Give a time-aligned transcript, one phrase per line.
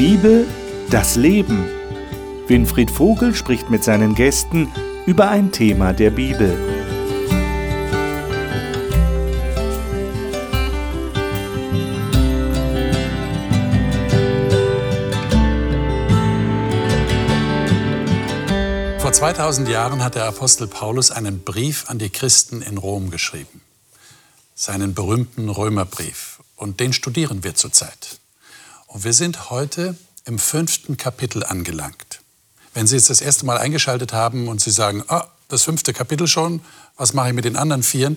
[0.00, 0.48] Bibel,
[0.88, 1.68] das Leben.
[2.46, 4.72] Winfried Vogel spricht mit seinen Gästen
[5.04, 6.56] über ein Thema der Bibel.
[19.00, 23.60] Vor 2000 Jahren hat der Apostel Paulus einen Brief an die Christen in Rom geschrieben.
[24.54, 26.40] Seinen berühmten Römerbrief.
[26.56, 28.19] Und den studieren wir zurzeit.
[28.90, 32.22] Und wir sind heute im fünften Kapitel angelangt.
[32.74, 36.26] Wenn Sie jetzt das erste Mal eingeschaltet haben und Sie sagen, ah, das fünfte Kapitel
[36.26, 36.60] schon,
[36.96, 38.16] was mache ich mit den anderen vieren?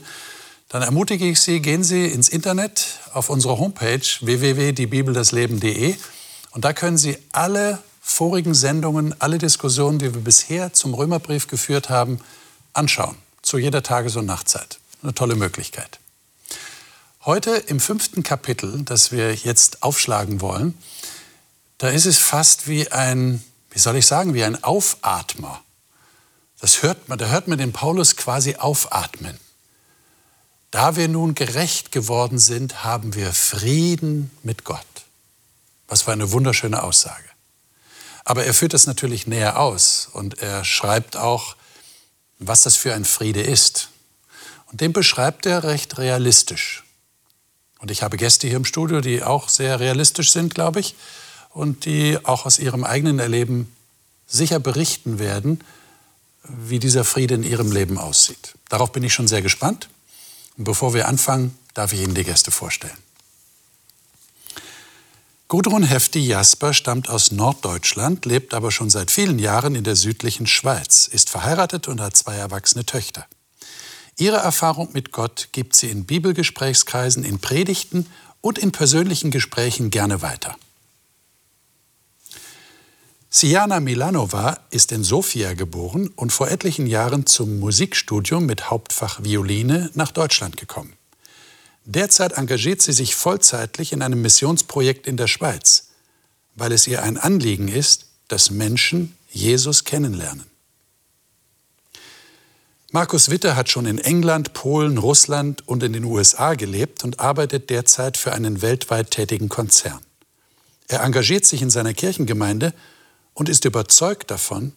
[0.69, 5.95] Dann ermutige ich Sie, gehen Sie ins Internet auf unsere Homepage www.diebibeldasleben.de
[6.51, 11.91] und da können Sie alle vorigen Sendungen, alle Diskussionen, die wir bisher zum Römerbrief geführt
[11.91, 12.19] haben,
[12.73, 13.15] anschauen.
[13.43, 14.79] Zu jeder Tages- und Nachtzeit.
[15.03, 15.99] Eine tolle Möglichkeit.
[17.25, 20.77] Heute im fünften Kapitel, das wir jetzt aufschlagen wollen,
[21.77, 25.63] da ist es fast wie ein, wie soll ich sagen, wie ein Aufatmer.
[26.59, 29.39] Das hört man, da hört man den Paulus quasi aufatmen.
[30.69, 34.85] Da wir nun gerecht geworden sind, haben wir Frieden mit Gott.
[35.87, 37.23] Was für eine wunderschöne Aussage.
[38.25, 41.55] Aber er führt das natürlich näher aus und er schreibt auch,
[42.39, 43.87] was das für ein Friede ist.
[44.65, 46.82] Und den beschreibt er recht realistisch.
[47.83, 50.95] Und ich habe Gäste hier im Studio, die auch sehr realistisch sind, glaube ich,
[51.49, 53.75] und die auch aus ihrem eigenen Erleben
[54.25, 55.59] sicher berichten werden,
[56.45, 58.53] wie dieser Friede in ihrem Leben aussieht.
[58.69, 59.89] Darauf bin ich schon sehr gespannt.
[60.57, 62.97] Und bevor wir anfangen, darf ich Ihnen die Gäste vorstellen.
[65.49, 70.47] Gudrun Hefti Jasper stammt aus Norddeutschland, lebt aber schon seit vielen Jahren in der südlichen
[70.47, 73.27] Schweiz, ist verheiratet und hat zwei erwachsene Töchter.
[74.17, 78.07] Ihre Erfahrung mit Gott gibt sie in Bibelgesprächskreisen, in Predigten
[78.41, 80.55] und in persönlichen Gesprächen gerne weiter.
[83.29, 89.89] Siana Milanova ist in Sofia geboren und vor etlichen Jahren zum Musikstudium mit Hauptfach Violine
[89.95, 90.93] nach Deutschland gekommen.
[91.85, 95.87] Derzeit engagiert sie sich vollzeitlich in einem Missionsprojekt in der Schweiz,
[96.55, 100.52] weil es ihr ein Anliegen ist, dass Menschen Jesus kennenlernen.
[102.95, 107.71] Markus Witter hat schon in England, Polen, Russland und in den USA gelebt und arbeitet
[107.71, 109.99] derzeit für einen weltweit tätigen Konzern.
[110.87, 112.71] Er engagiert sich in seiner Kirchengemeinde
[113.33, 114.73] und ist überzeugt davon,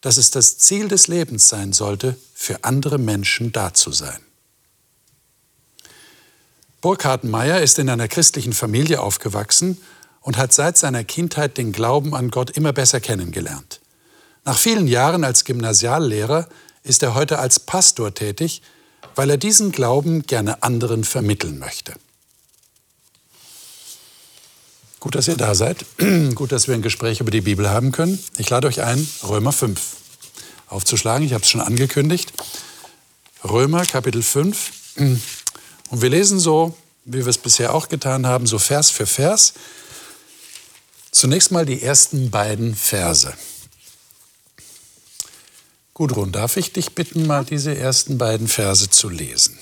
[0.00, 4.20] dass es das Ziel des Lebens sein sollte, für andere Menschen da zu sein.
[6.80, 9.82] Burkhard Meyer ist in einer christlichen Familie aufgewachsen
[10.20, 13.80] und hat seit seiner Kindheit den Glauben an Gott immer besser kennengelernt.
[14.44, 16.46] Nach vielen Jahren als Gymnasiallehrer
[16.86, 18.62] ist er heute als Pastor tätig,
[19.14, 21.94] weil er diesen Glauben gerne anderen vermitteln möchte.
[25.00, 25.84] Gut, dass ihr da seid.
[26.34, 28.18] Gut, dass wir ein Gespräch über die Bibel haben können.
[28.38, 29.80] Ich lade euch ein, Römer 5
[30.68, 31.26] aufzuschlagen.
[31.26, 32.32] Ich habe es schon angekündigt.
[33.44, 34.72] Römer Kapitel 5.
[34.96, 39.54] Und wir lesen so, wie wir es bisher auch getan haben, so Vers für Vers.
[41.12, 43.32] Zunächst mal die ersten beiden Verse.
[45.96, 49.58] Gudrun, darf ich dich bitten, mal diese ersten beiden Verse zu lesen?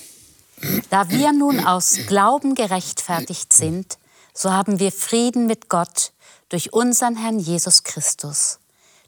[0.89, 3.97] Da wir nun aus Glauben gerechtfertigt sind,
[4.33, 6.11] so haben wir Frieden mit Gott
[6.49, 8.59] durch unseren Herrn Jesus Christus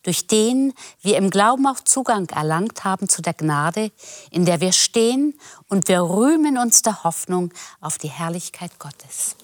[0.03, 3.91] durch den wir im Glauben auch Zugang erlangt haben zu der Gnade,
[4.31, 9.35] in der wir stehen und wir rühmen uns der Hoffnung auf die Herrlichkeit Gottes.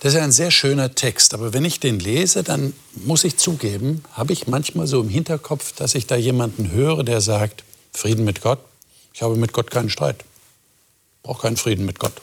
[0.00, 4.04] Das ist ein sehr schöner Text, aber wenn ich den lese, dann muss ich zugeben,
[4.12, 8.42] habe ich manchmal so im Hinterkopf, dass ich da jemanden höre, der sagt, Frieden mit
[8.42, 8.60] Gott,
[9.14, 10.24] ich habe mit Gott keinen Streit,
[11.22, 12.20] brauche keinen Frieden mit Gott.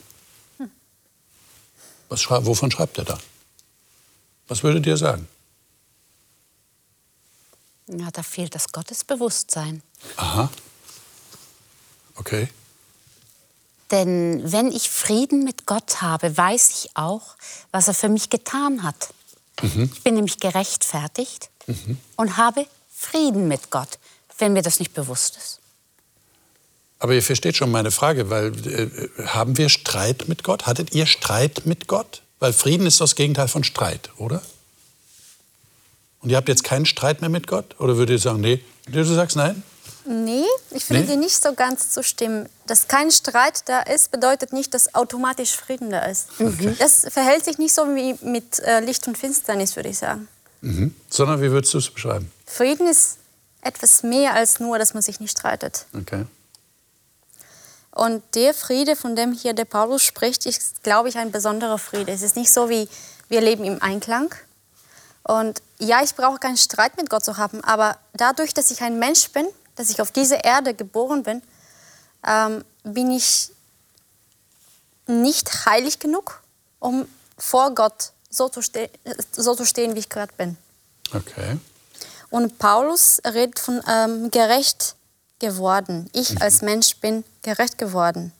[2.09, 3.19] Was, wovon schreibt er da?
[4.47, 5.27] Was würdet ihr sagen?
[7.87, 9.81] Ja, da fehlt das Gottesbewusstsein.
[10.17, 10.49] Aha.
[12.15, 12.49] Okay.
[13.93, 17.35] Denn wenn ich Frieden mit Gott habe, weiß ich auch,
[17.71, 19.13] was er für mich getan hat.
[19.61, 19.91] Mhm.
[19.93, 21.99] Ich bin nämlich gerechtfertigt mhm.
[22.15, 23.99] und habe Frieden mit Gott,
[24.39, 25.59] wenn mir das nicht bewusst ist.
[26.97, 30.65] Aber ihr versteht schon meine Frage, weil äh, haben wir Streit mit Gott?
[30.65, 32.23] Hattet ihr Streit mit Gott?
[32.39, 34.41] Weil Frieden ist das Gegenteil von Streit, oder?
[36.21, 37.79] Und ihr habt jetzt keinen Streit mehr mit Gott?
[37.79, 38.59] Oder würdet ihr sagen, nee?
[38.87, 39.61] Du sagst nein?
[40.05, 41.07] Nee, ich würde nee?
[41.13, 42.49] dir nicht so ganz zustimmen.
[42.67, 46.27] Dass kein Streit da ist, bedeutet nicht, dass automatisch Frieden da ist.
[46.39, 46.75] Okay.
[46.79, 50.27] Das verhält sich nicht so wie mit äh, Licht und Finsternis, würde ich sagen.
[50.61, 50.95] Mhm.
[51.09, 52.31] Sondern wie würdest du es beschreiben?
[52.45, 53.17] Frieden ist
[53.61, 55.85] etwas mehr als nur, dass man sich nicht streitet.
[55.93, 56.25] Okay.
[57.91, 62.11] Und der Friede, von dem hier der Paulus spricht, ist, glaube ich, ein besonderer Friede.
[62.11, 62.89] Es ist nicht so wie
[63.29, 64.33] wir leben im Einklang,
[65.23, 68.99] Und ja, ich brauche keinen Streit mit Gott zu haben, aber dadurch, dass ich ein
[68.99, 71.41] Mensch bin, dass ich auf diese Erde geboren bin,
[72.25, 73.51] ähm, bin ich
[75.07, 76.41] nicht heilig genug,
[76.79, 78.61] um vor Gott so zu,
[79.31, 80.57] so zu stehen, wie ich gerade bin.
[81.13, 81.57] Okay.
[82.29, 84.95] Und Paulus redet von ähm, gerecht
[85.39, 86.09] geworden.
[86.13, 86.41] Ich mhm.
[86.41, 88.31] als Mensch bin gerecht geworden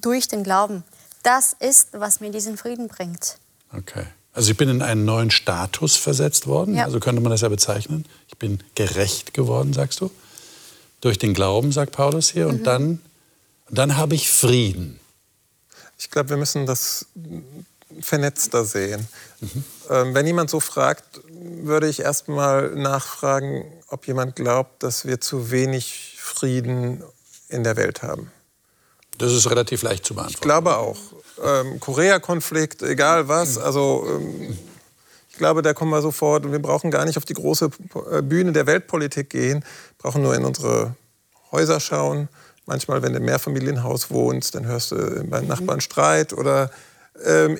[0.00, 0.84] durch den Glauben.
[1.22, 3.36] Das ist, was mir diesen Frieden bringt.
[3.72, 4.06] Okay.
[4.32, 6.84] Also ich bin in einen neuen Status versetzt worden, ja.
[6.84, 8.06] also könnte man das ja bezeichnen.
[8.28, 10.10] Ich bin gerecht geworden, sagst du.
[11.02, 12.46] Durch den Glauben, sagt Paulus hier.
[12.46, 12.50] Mhm.
[12.50, 13.02] Und dann,
[13.68, 14.98] dann habe ich Frieden.
[15.98, 17.06] Ich glaube, wir müssen das
[18.00, 19.06] vernetzter sehen.
[19.40, 19.64] Mhm.
[19.90, 25.20] Ähm, wenn jemand so fragt, würde ich erst mal nachfragen, ob jemand glaubt, dass wir
[25.20, 27.02] zu wenig Frieden
[27.48, 28.30] in der Welt haben.
[29.18, 30.36] Das ist relativ leicht zu beantworten.
[30.36, 30.98] Ich glaube auch.
[31.44, 33.56] Ähm, Korea-Konflikt, egal was.
[33.56, 33.62] Mhm.
[33.62, 34.58] Also ähm,
[35.32, 36.44] ich glaube, da kommen wir sofort.
[36.44, 37.70] Und wir brauchen gar nicht auf die große
[38.10, 39.64] äh, Bühne der Weltpolitik gehen,
[39.96, 40.94] brauchen nur in unsere
[41.50, 42.28] Häuser schauen.
[42.66, 46.70] Manchmal, wenn du im Mehrfamilienhaus wohnst, dann hörst du beim Nachbarn Streit oder
[47.24, 47.58] ähm,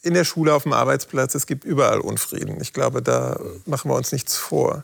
[0.00, 1.34] in der Schule, auf dem Arbeitsplatz.
[1.34, 2.58] Es gibt überall Unfrieden.
[2.62, 4.82] Ich glaube, da machen wir uns nichts vor.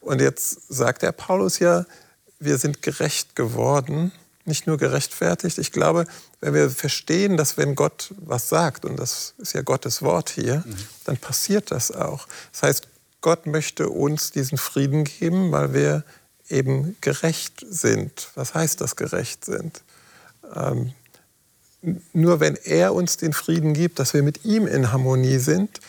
[0.00, 1.86] Und jetzt sagt der Paulus ja,
[2.40, 4.10] wir sind gerecht geworden
[4.48, 5.58] nicht nur gerechtfertigt.
[5.58, 6.06] Ich glaube,
[6.40, 10.64] wenn wir verstehen, dass wenn Gott was sagt, und das ist ja Gottes Wort hier,
[10.66, 10.76] mhm.
[11.04, 12.26] dann passiert das auch.
[12.52, 12.88] Das heißt,
[13.20, 16.04] Gott möchte uns diesen Frieden geben, weil wir
[16.48, 18.28] eben gerecht sind.
[18.34, 19.82] Was heißt das, gerecht sind?
[20.54, 20.92] Ähm,
[22.12, 25.80] nur wenn er uns den Frieden gibt, dass wir mit ihm in Harmonie sind,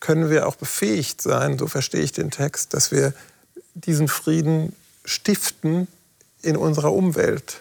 [0.00, 3.14] können wir auch befähigt sein, so verstehe ich den Text, dass wir
[3.74, 4.74] diesen Frieden
[5.04, 5.88] stiften
[6.42, 7.60] in unserer Umwelt.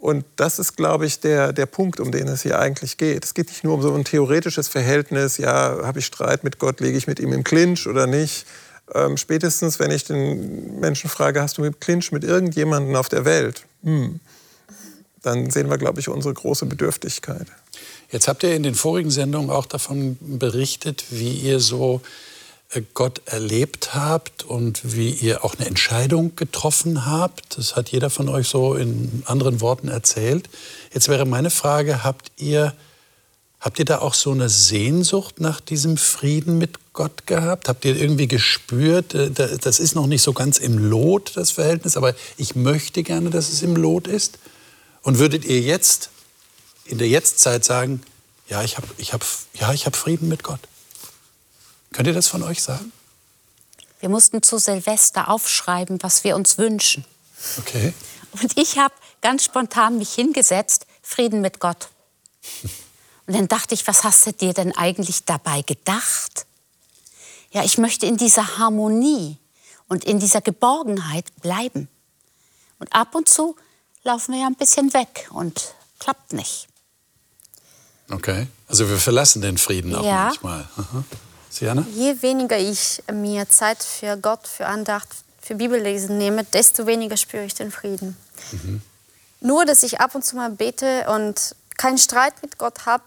[0.00, 3.22] Und das ist, glaube ich, der, der Punkt, um den es hier eigentlich geht.
[3.22, 6.80] Es geht nicht nur um so ein theoretisches Verhältnis, ja, habe ich Streit mit Gott,
[6.80, 8.46] lege ich mit ihm im Clinch oder nicht.
[8.94, 13.26] Ähm, spätestens, wenn ich den Menschen frage, hast du mit Clinch mit irgendjemandem auf der
[13.26, 13.66] Welt?
[13.84, 14.20] Hm.
[15.22, 17.46] Dann sehen wir, glaube ich, unsere große Bedürftigkeit.
[18.10, 22.00] Jetzt habt ihr in den vorigen Sendungen auch davon berichtet, wie ihr so
[22.94, 27.58] Gott erlebt habt und wie ihr auch eine Entscheidung getroffen habt.
[27.58, 30.48] Das hat jeder von euch so in anderen Worten erzählt.
[30.94, 32.74] Jetzt wäre meine Frage, habt ihr,
[33.58, 37.68] habt ihr da auch so eine Sehnsucht nach diesem Frieden mit Gott gehabt?
[37.68, 41.96] Habt ihr irgendwie gespürt, äh, das ist noch nicht so ganz im Lot, das Verhältnis,
[41.96, 44.38] aber ich möchte gerne, dass es im Lot ist?
[45.02, 46.10] Und würdet ihr jetzt,
[46.84, 48.00] in der Jetztzeit sagen,
[48.48, 49.24] ja, ich habe ich hab,
[49.54, 50.60] ja, hab Frieden mit Gott?
[51.92, 52.92] Könnt ihr das von euch sagen?
[54.00, 57.04] Wir mussten zu Silvester aufschreiben, was wir uns wünschen.
[57.58, 57.92] Okay.
[58.40, 61.88] Und ich habe ganz spontan mich hingesetzt, Frieden mit Gott.
[63.26, 66.46] Und dann dachte ich, was hast du dir denn eigentlich dabei gedacht?
[67.52, 69.36] Ja, ich möchte in dieser Harmonie
[69.88, 71.88] und in dieser Geborgenheit bleiben.
[72.78, 73.56] Und ab und zu
[74.04, 76.68] laufen wir ja ein bisschen weg und klappt nicht.
[78.10, 80.24] Okay, also wir verlassen den Frieden auch ja.
[80.24, 80.68] manchmal.
[80.76, 81.04] Aha.
[81.60, 81.84] Siana?
[81.94, 85.08] Je weniger ich mir Zeit für Gott, für Andacht,
[85.42, 88.16] für Bibellesen nehme, desto weniger spüre ich den Frieden.
[88.52, 88.80] Mhm.
[89.40, 93.04] Nur, dass ich ab und zu mal bete und keinen Streit mit Gott habe,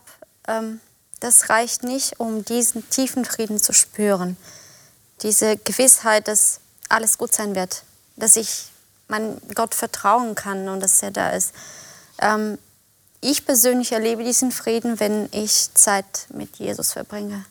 [0.48, 0.80] ähm,
[1.20, 4.38] das reicht nicht, um diesen tiefen Frieden zu spüren.
[5.24, 7.82] Diese Gewissheit, dass alles gut sein wird,
[8.18, 8.66] dass ich
[9.08, 11.54] mein Gott vertrauen kann und dass er da ist.
[12.20, 12.60] Ähm,
[13.20, 17.46] ich persönlich erlebe diesen Frieden, wenn ich Zeit mit Jesus verbringe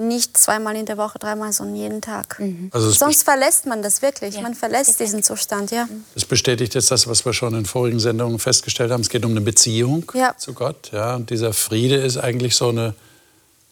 [0.00, 2.40] nicht zweimal in der Woche, dreimal, sondern jeden Tag.
[2.40, 2.70] Mhm.
[2.72, 4.36] Also Sonst verlässt man das wirklich.
[4.36, 4.40] Ja.
[4.40, 5.88] Man verlässt diesen Zustand, ja.
[6.14, 9.02] Das bestätigt jetzt das, was wir schon in vorigen Sendungen festgestellt haben.
[9.02, 10.34] Es geht um eine Beziehung ja.
[10.36, 10.90] zu Gott.
[10.92, 12.94] Ja, und dieser Friede ist eigentlich so eine,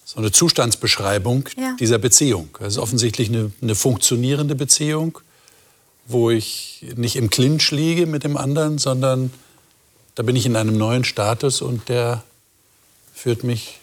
[0.05, 1.75] so eine Zustandsbeschreibung ja.
[1.81, 2.51] dieser Beziehung.
[2.61, 5.19] Es ist offensichtlich eine, eine funktionierende Beziehung,
[6.07, 9.33] wo ich nicht im Clinch liege mit dem anderen, sondern
[10.15, 12.23] da bin ich in einem neuen Status und der
[13.15, 13.78] führt mich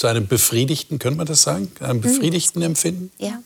[0.00, 2.00] zu einem befriedigten, könnte man das sagen, einem mhm.
[2.00, 3.12] befriedigten Empfinden?
[3.18, 3.38] Ja.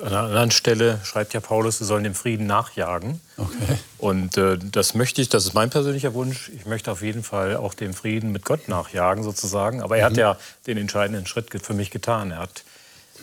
[0.00, 3.20] An einer anderen Stelle schreibt ja Paulus, wir sollen dem Frieden nachjagen.
[3.36, 3.78] Okay.
[3.98, 6.50] Und äh, das möchte ich, das ist mein persönlicher Wunsch.
[6.56, 9.80] Ich möchte auf jeden Fall auch dem Frieden mit Gott nachjagen, sozusagen.
[9.80, 10.10] Aber er mhm.
[10.10, 12.32] hat ja den entscheidenden Schritt für mich getan.
[12.32, 12.64] Er hat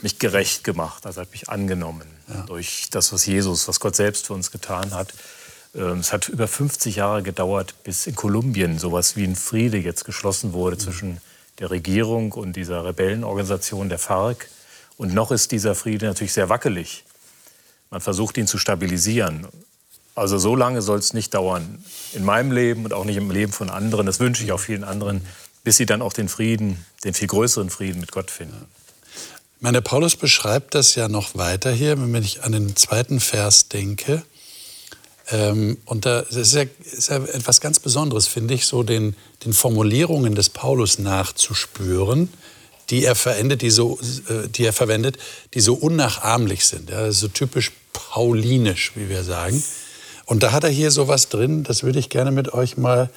[0.01, 2.43] mich gerecht gemacht, also hat mich angenommen ja.
[2.43, 5.13] durch das, was Jesus, was Gott selbst für uns getan hat.
[5.75, 10.05] Ähm, es hat über 50 Jahre gedauert, bis in Kolumbien sowas wie ein Friede jetzt
[10.05, 10.79] geschlossen wurde mhm.
[10.79, 11.21] zwischen
[11.59, 14.49] der Regierung und dieser Rebellenorganisation der FARC.
[14.97, 17.03] Und noch ist dieser Friede natürlich sehr wackelig.
[17.89, 19.47] Man versucht ihn zu stabilisieren.
[20.15, 21.83] Also so lange soll es nicht dauern
[22.13, 24.05] in meinem Leben und auch nicht im Leben von anderen.
[24.05, 25.25] Das wünsche ich auch vielen anderen,
[25.63, 28.67] bis sie dann auch den Frieden, den viel größeren Frieden mit Gott finden.
[29.59, 34.23] meine, Paulus beschreibt das ja noch weiter hier, wenn ich an den zweiten Vers denke.
[35.31, 39.15] Ähm, und da das ist ja, ist ja etwas ganz Besonderes, finde ich, so den,
[39.45, 42.29] den Formulierungen des Paulus nachzuspüren,
[42.89, 45.17] die er verwendet, die so, äh, die er verwendet,
[45.53, 46.89] die so unnachahmlich sind.
[46.89, 49.63] Ja, so typisch paulinisch, wie wir sagen.
[50.25, 53.09] Und da hat er hier so was drin, das würde ich gerne mit euch mal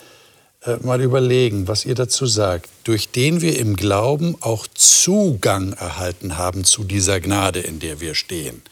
[0.66, 6.36] äh, mal überlegen, was ihr dazu sagt, durch den wir im Glauben auch Zugang erhalten
[6.36, 8.62] haben zu dieser Gnade, in der wir stehen.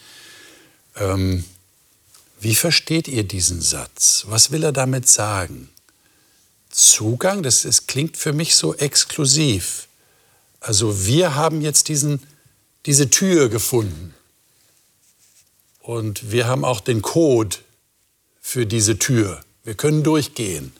[0.96, 1.44] Ähm,
[2.44, 4.26] wie versteht ihr diesen Satz?
[4.28, 5.70] Was will er damit sagen?
[6.68, 9.88] Zugang, das, das klingt für mich so exklusiv.
[10.60, 12.22] Also wir haben jetzt diesen,
[12.84, 14.12] diese Tür gefunden.
[15.80, 17.56] Und wir haben auch den Code
[18.42, 19.42] für diese Tür.
[19.62, 20.74] Wir können durchgehen.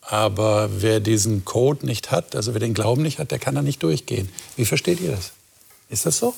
[0.00, 3.62] Aber wer diesen Code nicht hat, also wer den Glauben nicht hat, der kann da
[3.62, 4.30] nicht durchgehen.
[4.56, 5.32] Wie versteht ihr das?
[5.90, 6.34] Ist das so?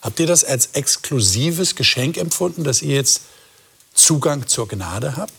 [0.00, 3.22] Habt ihr das als exklusives Geschenk empfunden, dass ihr jetzt
[3.94, 5.32] Zugang zur Gnade habt?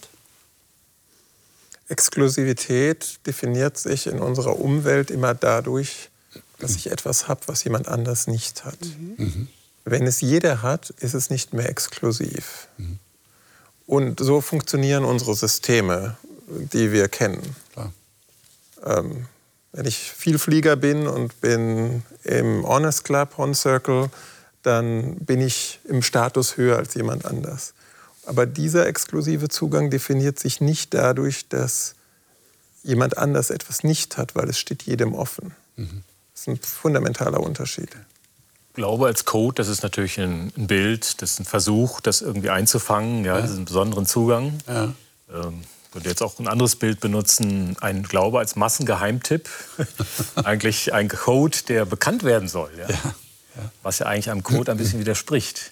[1.87, 6.09] Exklusivität definiert sich in unserer Umwelt immer dadurch,
[6.59, 8.77] dass ich etwas habe, was jemand anders nicht hat.
[8.81, 9.47] Mhm.
[9.85, 12.67] Wenn es jeder hat, ist es nicht mehr exklusiv.
[12.77, 12.99] Mhm.
[13.87, 16.17] Und so funktionieren unsere Systeme
[16.49, 17.55] die wir kennen.
[18.85, 19.27] Ähm,
[19.71, 24.09] wenn ich Vielflieger bin und bin im Honest Club, Horn Circle,
[24.63, 27.73] dann bin ich im Status höher als jemand anders.
[28.25, 31.95] Aber dieser exklusive Zugang definiert sich nicht dadurch, dass
[32.83, 35.53] jemand anders etwas nicht hat, weil es steht jedem offen.
[35.75, 36.03] Mhm.
[36.33, 37.89] Das ist ein fundamentaler Unterschied.
[38.73, 43.25] Glaube als Code, das ist natürlich ein, Bild, das ist ein Versuch, das irgendwie einzufangen,
[43.25, 43.41] ja, ja.
[43.41, 44.59] diesen besonderen Zugang.
[44.67, 44.93] Ja.
[45.33, 49.49] Ähm, ich würde jetzt auch ein anderes Bild benutzen, ein Glaube als Massengeheimtipp.
[50.35, 52.69] eigentlich ein Code, der bekannt werden soll.
[52.77, 52.89] Ja?
[52.89, 53.15] Ja,
[53.59, 53.71] ja.
[53.83, 55.71] Was ja eigentlich einem Code ein bisschen widerspricht.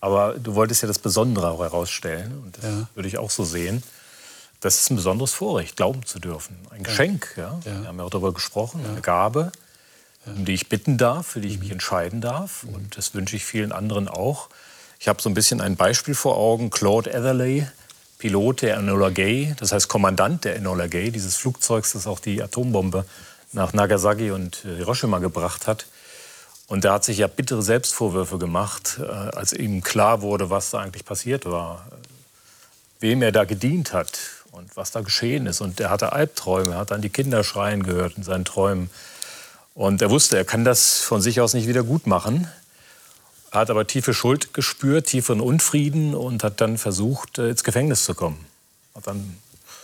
[0.00, 2.32] Aber du wolltest ja das Besondere auch herausstellen.
[2.44, 3.82] Und das würde ich auch so sehen.
[4.60, 6.56] Das ist ein besonderes Vorrecht, glauben zu dürfen.
[6.70, 7.34] Ein Geschenk.
[7.36, 7.58] Ja?
[7.64, 8.84] Wir haben ja auch darüber gesprochen.
[8.86, 9.50] Eine Gabe,
[10.24, 11.74] um die ich bitten darf, für die ich mich mhm.
[11.74, 12.62] entscheiden darf.
[12.62, 12.74] Mhm.
[12.74, 14.48] Und das wünsche ich vielen anderen auch.
[15.00, 16.70] Ich habe so ein bisschen ein Beispiel vor Augen.
[16.70, 17.66] Claude Etherley,
[18.18, 22.40] Pilot der Enola Gay, das heißt Kommandant der Enola Gay, dieses Flugzeugs, das auch die
[22.40, 23.04] Atombombe
[23.52, 25.86] nach Nagasaki und äh, Hiroshima gebracht hat.
[26.72, 30.78] Und der hat sich ja bittere Selbstvorwürfe gemacht, äh, als ihm klar wurde, was da
[30.78, 31.86] eigentlich passiert war,
[32.98, 34.18] wem er da gedient hat
[34.52, 35.60] und was da geschehen ist.
[35.60, 38.88] Und er hatte Albträume, er hat dann die Kinder schreien gehört in seinen Träumen.
[39.74, 42.48] Und er wusste, er kann das von sich aus nicht wieder gut machen.
[43.50, 48.06] Er hat aber tiefe Schuld gespürt, tieferen Unfrieden und hat dann versucht, äh, ins Gefängnis
[48.06, 48.46] zu kommen.
[48.94, 49.36] Hat dann,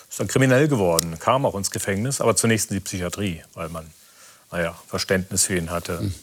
[0.09, 3.85] ist dann kriminell geworden, kam auch ins Gefängnis, aber zunächst in die Psychiatrie, weil man
[4.51, 6.01] naja, Verständnis für ihn hatte.
[6.01, 6.15] Mhm.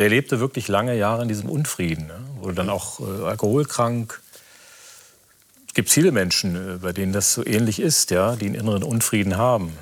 [0.00, 2.18] Der lebte wirklich lange Jahre in diesem Unfrieden, ne?
[2.40, 4.20] wurde dann auch äh, alkoholkrank.
[5.68, 8.82] Es gibt viele Menschen, äh, bei denen das so ähnlich ist, ja, die einen inneren
[8.82, 9.72] Unfrieden haben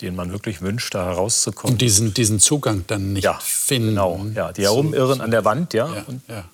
[0.00, 1.74] denen man wirklich wünscht, da herauszukommen.
[1.74, 3.90] Und diesen, diesen Zugang dann nicht ja, finden.
[3.90, 5.94] Genau, ja, die herumirren an der Wand, ja.
[5.94, 6.44] ja, und, ja.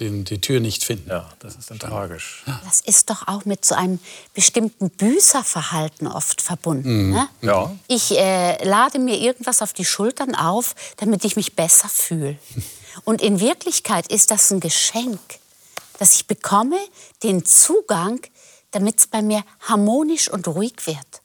[0.00, 1.08] Den, die Tür nicht finden.
[1.08, 2.42] Ja, das ist dann tragisch.
[2.64, 3.98] Das ist doch auch mit so einem
[4.34, 7.08] bestimmten Büßerverhalten oft verbunden.
[7.08, 7.14] Mhm.
[7.14, 7.28] Ne?
[7.42, 7.74] Ja.
[7.88, 12.38] Ich äh, lade mir irgendwas auf die Schultern auf, damit ich mich besser fühle.
[13.04, 15.20] Und in Wirklichkeit ist das ein Geschenk,
[15.98, 16.78] dass ich bekomme
[17.22, 18.20] den Zugang,
[18.70, 21.22] damit es bei mir harmonisch und ruhig wird.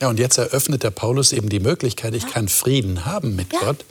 [0.00, 3.58] Ja, und jetzt eröffnet der Paulus eben die Möglichkeit, ich kann Frieden haben mit ja.
[3.60, 3.84] Gott.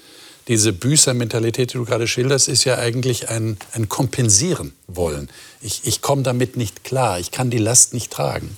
[0.47, 5.29] Diese Büßermentalität, die du gerade schilderst, ist ja eigentlich ein, ein Kompensieren wollen.
[5.61, 8.57] Ich, ich komme damit nicht klar, ich kann die Last nicht tragen.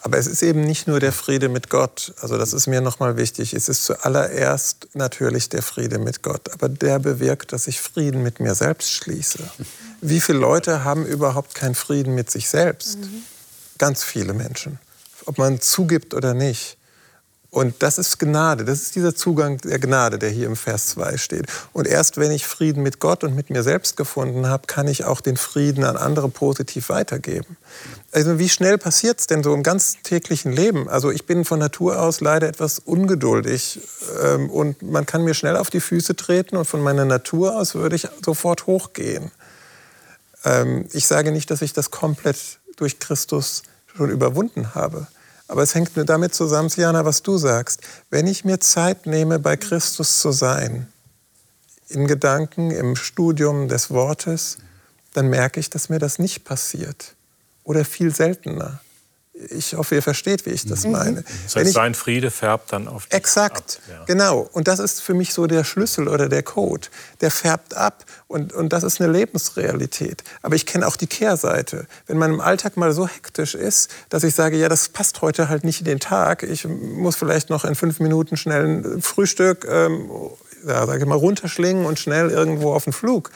[0.00, 2.14] Aber es ist eben nicht nur der Friede mit Gott.
[2.20, 3.52] Also das ist mir nochmal wichtig.
[3.52, 6.50] Es ist zuallererst natürlich der Friede mit Gott.
[6.52, 9.38] Aber der bewirkt, dass ich Frieden mit mir selbst schließe.
[10.00, 13.00] Wie viele Leute haben überhaupt keinen Frieden mit sich selbst?
[13.00, 13.22] Mhm.
[13.76, 14.78] Ganz viele Menschen.
[15.26, 16.77] Ob man zugibt oder nicht.
[17.50, 21.16] Und das ist Gnade, das ist dieser Zugang der Gnade, der hier im Vers 2
[21.16, 21.46] steht.
[21.72, 25.04] Und erst wenn ich Frieden mit Gott und mit mir selbst gefunden habe, kann ich
[25.04, 27.56] auch den Frieden an andere positiv weitergeben.
[28.12, 30.90] Also wie schnell passiert es denn so im ganzen täglichen Leben?
[30.90, 33.80] Also ich bin von Natur aus leider etwas ungeduldig
[34.22, 37.74] ähm, und man kann mir schnell auf die Füße treten und von meiner Natur aus
[37.74, 39.30] würde ich sofort hochgehen.
[40.44, 43.62] Ähm, ich sage nicht, dass ich das komplett durch Christus
[43.96, 45.06] schon überwunden habe.
[45.48, 47.80] Aber es hängt damit zusammen, Siana, was du sagst.
[48.10, 50.86] Wenn ich mir Zeit nehme, bei Christus zu sein,
[51.88, 54.58] in Gedanken, im Studium des Wortes,
[55.14, 57.14] dann merke ich, dass mir das nicht passiert.
[57.64, 58.80] Oder viel seltener.
[59.50, 60.90] Ich hoffe, ihr versteht, wie ich das Mhm.
[60.92, 61.22] meine.
[61.44, 63.94] Das Wenn heißt, ich, sein Friede färbt dann auf dich Exakt, ab.
[63.98, 64.04] Ja.
[64.06, 64.48] genau.
[64.52, 66.88] Und das ist für mich so der Schlüssel oder der Code.
[67.20, 70.24] Der färbt ab und, und das ist eine Lebensrealität.
[70.42, 71.86] Aber ich kenne auch die Kehrseite.
[72.06, 75.48] Wenn man im Alltag mal so hektisch ist, dass ich sage, ja, das passt heute
[75.48, 76.42] halt nicht in den Tag.
[76.42, 80.10] Ich muss vielleicht noch in fünf Minuten schnell ein Frühstück, ähm,
[80.66, 83.30] ja, sage ich mal, runterschlingen und schnell irgendwo auf den Flug.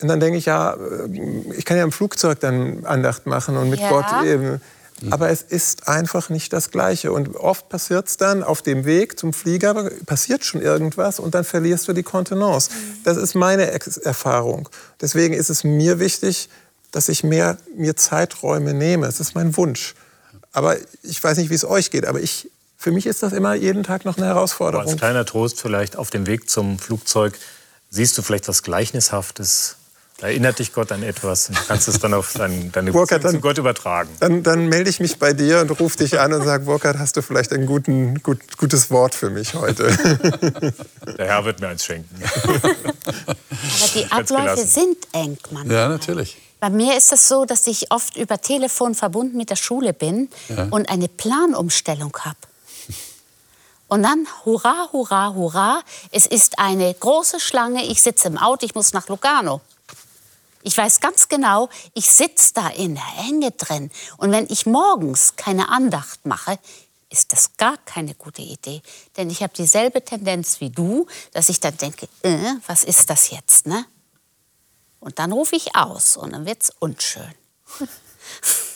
[0.00, 3.70] Und dann denke ich, ja, äh, ich kann ja im Flugzeug dann Andacht machen und
[3.70, 3.88] mit Ja.
[3.90, 4.60] Gott eben.
[5.10, 7.12] Aber es ist einfach nicht das Gleiche.
[7.12, 11.44] Und oft passiert es dann auf dem Weg zum Flieger, passiert schon irgendwas und dann
[11.44, 12.70] verlierst du die Kontenance.
[13.02, 14.68] Das ist meine Ex Erfahrung.
[15.00, 16.48] Deswegen ist es mir wichtig,
[16.92, 19.06] dass ich mehr mir Zeiträume nehme.
[19.06, 19.94] Es ist mein Wunsch.
[20.52, 22.48] Aber ich weiß nicht, wie es euch geht, aber ich,
[22.78, 24.96] für mich ist das immer jeden Tag noch eine Aber als Herausforderung.
[24.96, 27.36] kleiner Trost vielleicht auf dem Weg zum Flugzeug
[27.90, 29.76] siehst du vielleicht was Gleichnishaftes.
[30.24, 33.36] Erinnert dich Gott an etwas und kannst es dann auf dein, deine Burkhard, Beziehung zu
[33.36, 34.08] dann- Gott übertragen.
[34.20, 37.18] Dann, dann melde ich mich bei dir und rufe dich an und sage, Burkhard, hast
[37.18, 39.84] du vielleicht ein guten, gut, gutes Wort für mich heute?
[41.18, 42.22] Der Herr wird mir eins schenken.
[42.54, 45.76] Aber die Abläufe sind eng manchmal.
[45.76, 46.38] Ja, natürlich.
[46.58, 50.30] Bei mir ist es so, dass ich oft über Telefon verbunden mit der Schule bin
[50.70, 52.38] und eine Planumstellung habe.
[53.88, 58.74] Und dann, hurra, hurra, hurra, es ist eine große Schlange, ich sitze im Auto, ich
[58.74, 59.60] muss nach Lugano.
[60.66, 63.90] Ich weiß ganz genau, ich sitze da in der Enge drin.
[64.16, 66.58] Und wenn ich morgens keine Andacht mache,
[67.10, 68.80] ist das gar keine gute Idee.
[69.18, 73.30] Denn ich habe dieselbe Tendenz wie du, dass ich dann denke, äh, was ist das
[73.30, 73.84] jetzt, ne?
[75.00, 77.34] Und dann rufe ich aus und dann wird's unschön.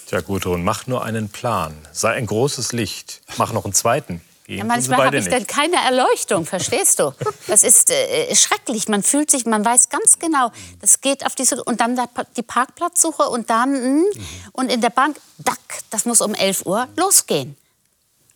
[0.06, 1.74] Tja, Gudrun, mach nur einen Plan.
[1.92, 3.22] Sei ein großes Licht.
[3.38, 4.20] Mach noch einen zweiten.
[4.48, 5.34] Ja, manchmal habe ich nicht.
[5.34, 7.12] dann keine Erleuchtung, verstehst du?
[7.46, 8.88] Das ist äh, schrecklich.
[8.88, 10.50] Man fühlt sich, man weiß ganz genau,
[10.80, 12.00] das geht auf diese und dann
[12.34, 14.04] die Parkplatzsuche und dann mm,
[14.52, 15.58] und in der Bank, dack,
[15.90, 17.58] das muss um 11 Uhr losgehen.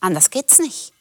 [0.01, 0.93] Anders geht's nicht.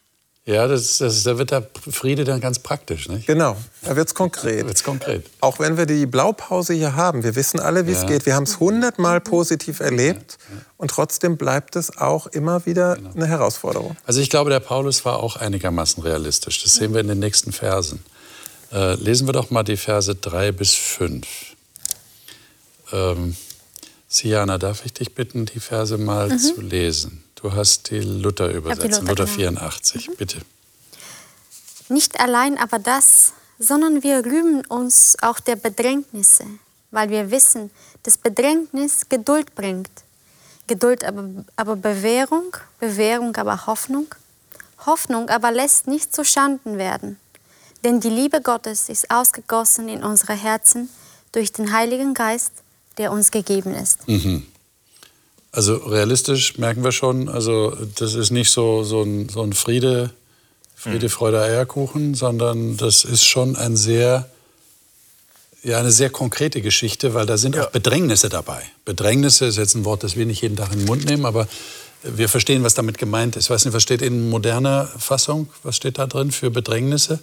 [0.43, 3.27] Ja, das, das, da wird der Friede dann ganz praktisch, nicht?
[3.27, 4.65] genau, da wird es konkret.
[4.65, 5.23] Wird's konkret.
[5.39, 8.07] Auch wenn wir die Blaupause hier haben, wir wissen alle, wie es Ja.
[8.07, 8.25] geht.
[8.25, 10.39] Wir haben es hundertmal positiv erlebt
[10.77, 13.11] und trotzdem bleibt es auch immer wieder Genau.
[13.13, 13.95] eine Herausforderung.
[14.07, 16.63] Also ich glaube, der Paulus war auch einigermaßen realistisch.
[16.63, 18.03] Das sehen wir in den nächsten Versen.
[18.73, 21.27] Äh, lesen wir doch mal die Verse 3 bis 5.
[22.91, 23.35] Ähm,
[24.07, 27.23] Siana, darf ich dich bitten, die Verse mal zu lesen?
[27.41, 29.51] Du hast die Luther-Übersetzung, Luther, Luther genau.
[29.59, 30.41] 84, bitte.
[31.89, 36.45] Nicht allein aber das, sondern wir rühmen uns auch der Bedrängnisse,
[36.91, 37.71] weil wir wissen,
[38.03, 39.89] dass Bedrängnis Geduld bringt.
[40.67, 44.07] Geduld aber, aber Bewährung, Bewährung aber Hoffnung.
[44.85, 47.19] Hoffnung aber lässt nicht zu Schanden werden.
[47.83, 50.89] Denn die Liebe Gottes ist ausgegossen in unsere Herzen
[51.31, 52.51] durch den Heiligen Geist,
[52.97, 53.99] der uns gegeben ist.
[55.51, 60.11] Also realistisch merken wir schon, also das ist nicht so, so, ein, so ein Friede,
[60.75, 64.29] Friede, Freude, Eierkuchen, sondern das ist schon ein sehr,
[65.61, 68.63] ja, eine sehr konkrete Geschichte, weil da sind auch Bedrängnisse dabei.
[68.85, 71.47] Bedrängnisse ist jetzt ein Wort, das wir nicht jeden Tag in den Mund nehmen, aber
[72.03, 73.45] wir verstehen, was damit gemeint ist.
[73.45, 75.49] Ich weiß nicht, was steht in moderner Fassung?
[75.63, 77.19] Was steht da drin für Bedrängnisse?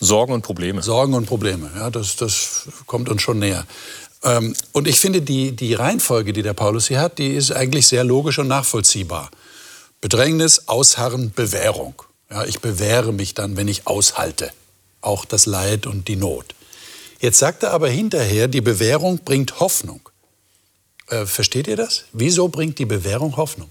[0.00, 0.82] Sorgen und Probleme.
[0.82, 1.70] Sorgen und Probleme.
[1.76, 3.64] Ja, das, das kommt uns schon näher.
[4.22, 7.86] Ähm, und ich finde, die, die Reihenfolge, die der Paulus hier hat, die ist eigentlich
[7.86, 9.30] sehr logisch und nachvollziehbar.
[10.00, 12.02] Bedrängnis, Ausharren, Bewährung.
[12.30, 14.50] Ja, ich bewähre mich dann, wenn ich aushalte.
[15.00, 16.54] Auch das Leid und die Not.
[17.20, 20.00] Jetzt sagt er aber hinterher, die Bewährung bringt Hoffnung.
[21.08, 22.04] Äh, versteht ihr das?
[22.12, 23.70] Wieso bringt die Bewährung Hoffnung?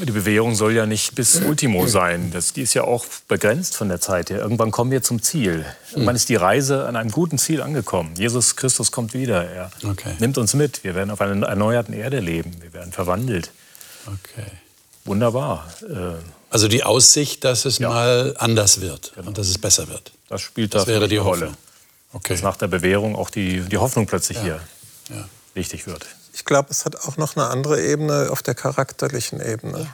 [0.00, 2.30] Die Bewährung soll ja nicht bis Ultimo sein.
[2.32, 4.38] Das, die ist ja auch begrenzt von der Zeit her.
[4.38, 5.64] Irgendwann kommen wir zum Ziel.
[5.90, 8.14] Irgendwann ist die Reise an einem guten Ziel angekommen.
[8.16, 9.44] Jesus Christus kommt wieder.
[9.50, 10.14] Er Okay.
[10.20, 10.84] nimmt uns mit.
[10.84, 12.52] Wir werden auf einer erneuerten Erde leben.
[12.60, 13.50] Wir werden verwandelt.
[14.06, 14.46] Okay.
[15.04, 15.66] Wunderbar.
[15.82, 16.14] Äh,
[16.50, 17.88] Also die Aussicht, dass es Ja.
[17.90, 20.12] mal anders wird und dass es besser wird.
[20.28, 21.40] Das spielt Das da wäre die eine Rolle.
[21.46, 21.56] Hoffnung.
[22.14, 22.32] Okay.
[22.34, 24.60] Dass nach der Bewährung auch die, die Hoffnung plötzlich hier
[25.10, 25.28] Ja.
[25.54, 26.06] wichtig wird.
[26.38, 29.92] Ich glaube, es hat auch noch eine andere Ebene auf der charakterlichen Ebene.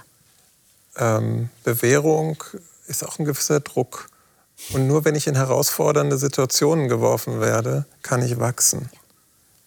[0.94, 2.36] Ähm, Bewährung
[2.86, 4.10] ist auch ein gewisser Druck.
[4.74, 8.90] Und nur wenn ich in herausfordernde Situationen geworfen werde, kann ich wachsen.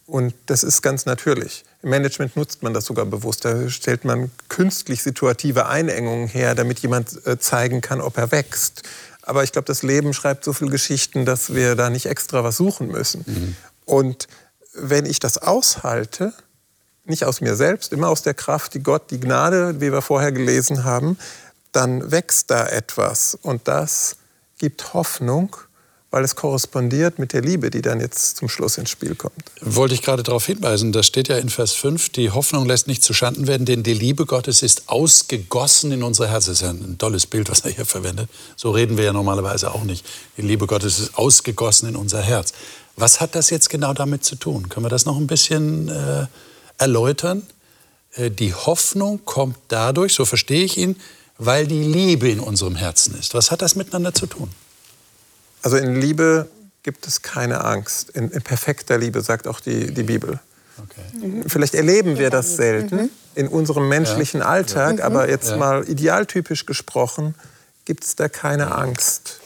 [0.06, 1.66] Und das ist ganz natürlich.
[1.82, 3.44] Im Management nutzt man das sogar bewusst.
[3.44, 8.84] Da stellt man künstlich situative Einengungen her, damit jemand äh, zeigen kann, ob er wächst.
[9.24, 12.56] Aber ich glaube, das Leben schreibt so viele Geschichten, dass wir da nicht extra was
[12.56, 13.58] suchen müssen.
[13.86, 14.28] Und
[14.74, 16.34] wenn ich das aushalte,
[17.10, 20.32] nicht aus mir selbst, immer aus der Kraft, die Gott, die Gnade, wie wir vorher
[20.32, 21.18] gelesen haben,
[21.72, 24.18] dann wächst da etwas und das
[24.58, 25.56] gibt Hoffnung
[26.10, 29.36] weil es korrespondiert mit der Liebe, die dann jetzt zum Schluss ins Spiel kommt.
[29.62, 33.04] Wollte ich gerade darauf hinweisen, das steht ja in Vers 5, die Hoffnung lässt nicht
[33.04, 36.52] zuschanden werden, denn die Liebe Gottes ist ausgegossen in unsere Herzen.
[36.52, 38.30] Das ist ja ein tolles Bild, was er hier verwendet.
[38.56, 40.06] So reden wir ja normalerweise auch nicht.
[40.38, 42.54] Die Liebe Gottes ist ausgegossen in unser Herz.
[42.96, 44.70] Was hat das jetzt genau damit zu tun?
[44.70, 46.26] Können wir das noch ein bisschen äh,
[46.78, 47.46] erläutern?
[48.14, 50.96] Äh, die Hoffnung kommt dadurch, so verstehe ich ihn,
[51.38, 53.34] weil die Liebe in unserem Herzen ist.
[53.34, 54.50] Was hat das miteinander zu tun?
[55.62, 56.48] Also in Liebe
[56.84, 58.10] gibt es keine Angst.
[58.12, 60.40] In, in perfekter Liebe, sagt auch die, die Bibel.
[60.78, 61.44] Okay.
[61.48, 63.10] Vielleicht erleben wir das selten mhm.
[63.36, 64.46] in unserem menschlichen ja.
[64.46, 65.06] Alltag, ja.
[65.06, 65.58] aber jetzt ja.
[65.58, 67.36] mal idealtypisch gesprochen,
[67.86, 69.40] gibt es da keine Angst.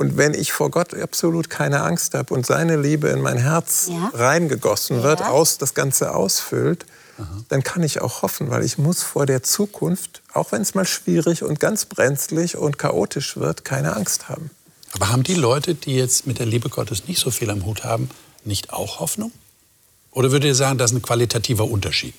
[0.00, 3.90] Und wenn ich vor Gott absolut keine Angst habe und seine Liebe in mein Herz
[4.14, 6.86] reingegossen wird, aus, das Ganze ausfüllt,
[7.50, 10.86] dann kann ich auch hoffen, weil ich muss vor der Zukunft, auch wenn es mal
[10.86, 14.48] schwierig und ganz brenzlig und chaotisch wird, keine Angst haben.
[14.94, 17.84] Aber haben die Leute, die jetzt mit der Liebe Gottes nicht so viel am Hut
[17.84, 18.08] haben,
[18.42, 19.32] nicht auch Hoffnung?
[20.12, 22.14] Oder würdet ihr sagen, das ist ein qualitativer Unterschied?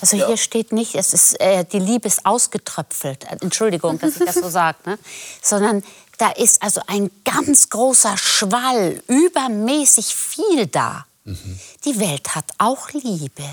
[0.00, 0.36] Also hier ja.
[0.36, 3.24] steht nicht, es ist, äh, die Liebe ist ausgetröpfelt.
[3.40, 4.76] Entschuldigung, dass ich das so sage.
[4.84, 4.98] Ne?
[5.40, 5.82] Sondern
[6.18, 11.06] da ist also ein ganz großer Schwall, übermäßig viel da.
[11.24, 11.58] Mhm.
[11.84, 13.44] Die Welt hat auch Liebe.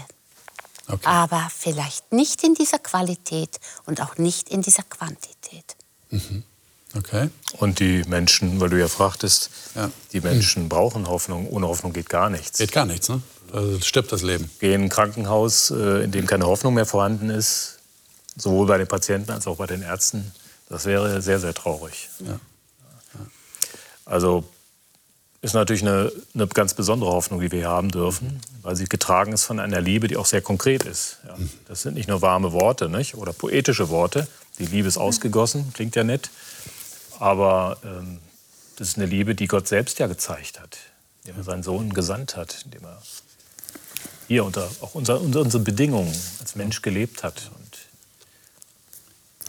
[0.87, 1.07] Okay.
[1.07, 5.75] Aber vielleicht nicht in dieser Qualität und auch nicht in dieser Quantität.
[6.09, 6.43] Mhm.
[6.97, 7.29] Okay.
[7.57, 9.89] Und die Menschen, weil du ja fragtest, ja.
[10.11, 10.69] die Menschen mhm.
[10.69, 11.47] brauchen Hoffnung.
[11.49, 12.57] Ohne Hoffnung geht gar nichts.
[12.57, 13.21] Geht gar nichts, ne?
[13.53, 14.49] Also stirbt das Leben.
[14.59, 17.79] Gehen in ein Krankenhaus, äh, in dem keine Hoffnung mehr vorhanden ist,
[18.37, 20.31] sowohl bei den Patienten als auch bei den Ärzten.
[20.69, 22.09] Das wäre sehr, sehr traurig.
[22.19, 22.39] Ja.
[24.11, 24.43] Also
[25.41, 29.31] ist natürlich eine, eine, ganz besondere Hoffnung, die wir hier haben dürfen, weil sie getragen
[29.31, 31.19] ist von einer Liebe, die auch sehr konkret ist.
[31.25, 31.35] Ja,
[31.67, 33.15] das sind nicht nur warme Worte nicht?
[33.15, 34.27] oder poetische Worte.
[34.59, 36.29] Die Liebe ist ausgegossen, klingt ja nett.
[37.19, 38.19] Aber ähm,
[38.75, 40.77] das ist eine Liebe, die Gott selbst ja gezeigt hat,
[41.23, 43.01] indem er seinen Sohn gesandt hat, indem er
[44.27, 47.49] hier unter auch unter, unter unseren Bedingungen als Mensch gelebt hat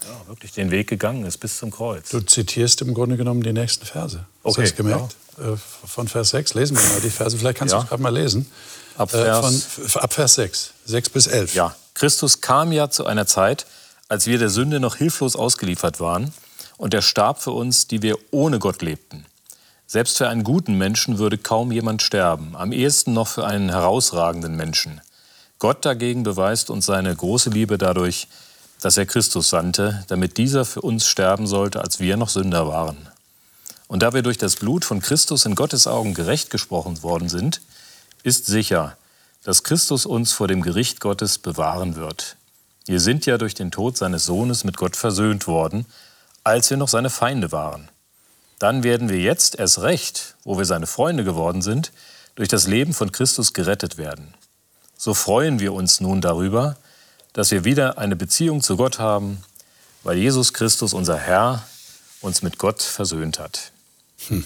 [0.05, 2.11] ja, wirklich den Weg gegangen ist bis zum Kreuz.
[2.11, 4.19] Du zitierst im Grunde genommen die nächsten Verse.
[4.19, 5.17] Hast okay, du das gemerkt?
[5.39, 5.53] Ja.
[5.53, 7.37] Äh, von Vers 6 lesen wir mal die Verse.
[7.37, 7.79] Vielleicht kannst ja.
[7.79, 8.51] du es gerade mal lesen.
[8.97, 11.55] Ab äh, Vers, von, ab Vers 6, 6 bis 11.
[11.55, 13.67] Ja, Christus kam ja zu einer Zeit,
[14.09, 16.33] als wir der Sünde noch hilflos ausgeliefert waren.
[16.77, 19.25] Und er starb für uns, die wir ohne Gott lebten.
[19.87, 24.57] Selbst für einen guten Menschen würde kaum jemand sterben, am ehesten noch für einen herausragenden
[24.57, 25.01] Menschen.
[25.59, 28.27] Gott dagegen beweist uns seine große Liebe dadurch,
[28.83, 33.09] dass er Christus sandte, damit dieser für uns sterben sollte, als wir noch Sünder waren.
[33.87, 37.61] Und da wir durch das Blut von Christus in Gottes Augen gerecht gesprochen worden sind,
[38.23, 38.97] ist sicher,
[39.45, 42.37] dass Christus uns vor dem Gericht Gottes bewahren wird.
[42.87, 45.87] Wir sind ja durch den Tod seines Sohnes mit Gott versöhnt worden,
[46.43, 47.89] als wir noch seine Feinde waren.
[48.59, 51.93] Dann werden wir jetzt erst recht, wo wir seine Freunde geworden sind,
[52.35, 54.35] durch das Leben von Christus gerettet werden.
[54.97, 56.77] So freuen wir uns nun darüber,
[57.33, 59.43] dass wir wieder eine Beziehung zu Gott haben,
[60.03, 61.67] weil Jesus Christus, unser Herr,
[62.21, 63.73] uns mit Gott versöhnt hat.
[64.29, 64.45] Hm.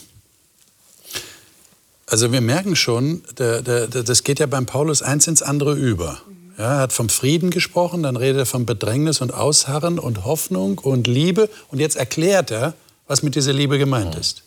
[2.07, 6.21] Also wir merken schon, der, der, das geht ja beim Paulus eins ins andere über.
[6.57, 10.79] Ja, er hat vom Frieden gesprochen, dann redet er von Bedrängnis und Ausharren und Hoffnung
[10.79, 11.51] und Liebe.
[11.69, 12.75] Und jetzt erklärt er,
[13.09, 14.21] was mit dieser Liebe gemeint hm.
[14.21, 14.43] ist.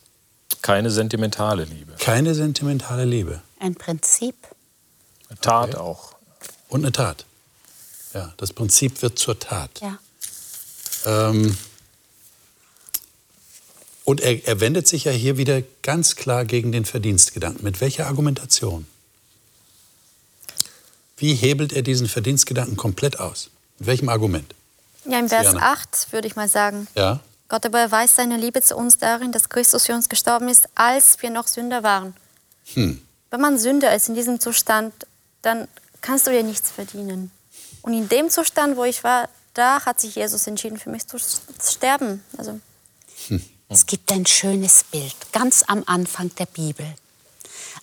[0.61, 1.93] Keine sentimentale Liebe.
[1.99, 3.41] Keine sentimentale Liebe.
[3.59, 4.35] Ein Prinzip.
[5.29, 5.77] Eine Tat okay.
[5.77, 6.15] auch.
[6.69, 7.25] Und eine Tat.
[8.13, 9.81] Ja, das Prinzip wird zur Tat.
[9.81, 9.99] Ja.
[11.05, 11.57] Ähm,
[14.03, 17.63] und er, er wendet sich ja hier wieder ganz klar gegen den Verdienstgedanken.
[17.63, 18.87] Mit welcher Argumentation?
[21.17, 23.49] Wie hebelt er diesen Verdienstgedanken komplett aus?
[23.77, 24.55] Mit welchem Argument?
[25.05, 25.73] Ja, im Vers Jana.
[25.73, 26.87] 8 würde ich mal sagen.
[26.95, 27.19] Ja.
[27.49, 31.21] Gott aber erweist seine Liebe zu uns darin, dass Christus für uns gestorben ist, als
[31.21, 32.15] wir noch Sünder waren.
[32.73, 33.01] Hm.
[33.31, 34.93] Wenn man Sünder ist in diesem Zustand,
[35.41, 35.67] dann
[36.01, 37.31] kannst du dir nichts verdienen.
[37.81, 41.17] Und in dem Zustand, wo ich war, da hat sich Jesus entschieden, für mich zu
[41.19, 42.23] sterben.
[42.37, 42.59] Also.
[43.27, 43.43] Hm.
[43.67, 46.95] Es gibt ein schönes Bild, ganz am Anfang der Bibel.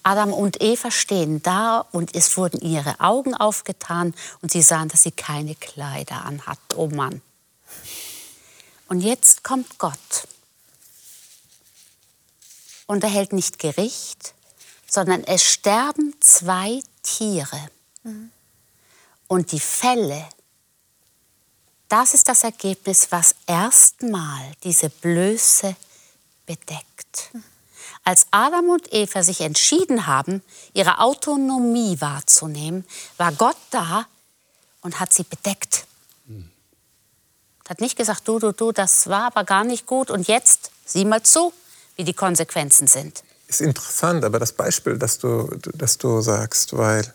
[0.02, 5.02] Adam und Eva stehen da und es wurden ihre Augen aufgetan und sie sahen, dass
[5.02, 6.58] sie keine Kleider anhat.
[6.76, 7.22] Oh Mann.
[8.88, 10.28] Und jetzt kommt Gott.
[12.86, 14.34] Und er hält nicht Gericht,
[14.88, 17.68] sondern es sterben zwei Tiere.
[18.04, 18.30] Mhm.
[19.28, 20.24] Und die Fälle,
[21.88, 25.76] das ist das Ergebnis, was erstmal diese Blöße
[26.46, 27.30] bedeckt.
[28.04, 30.42] Als Adam und Eva sich entschieden haben,
[30.74, 32.84] ihre Autonomie wahrzunehmen,
[33.16, 34.06] war Gott da
[34.82, 35.86] und hat sie bedeckt.
[36.28, 36.48] Hm.
[37.68, 41.04] Hat nicht gesagt, du, du, du, das war aber gar nicht gut und jetzt sieh
[41.04, 41.52] mal zu,
[41.96, 43.24] wie die Konsequenzen sind.
[43.48, 47.12] Ist interessant, aber das Beispiel, das du, das du sagst, weil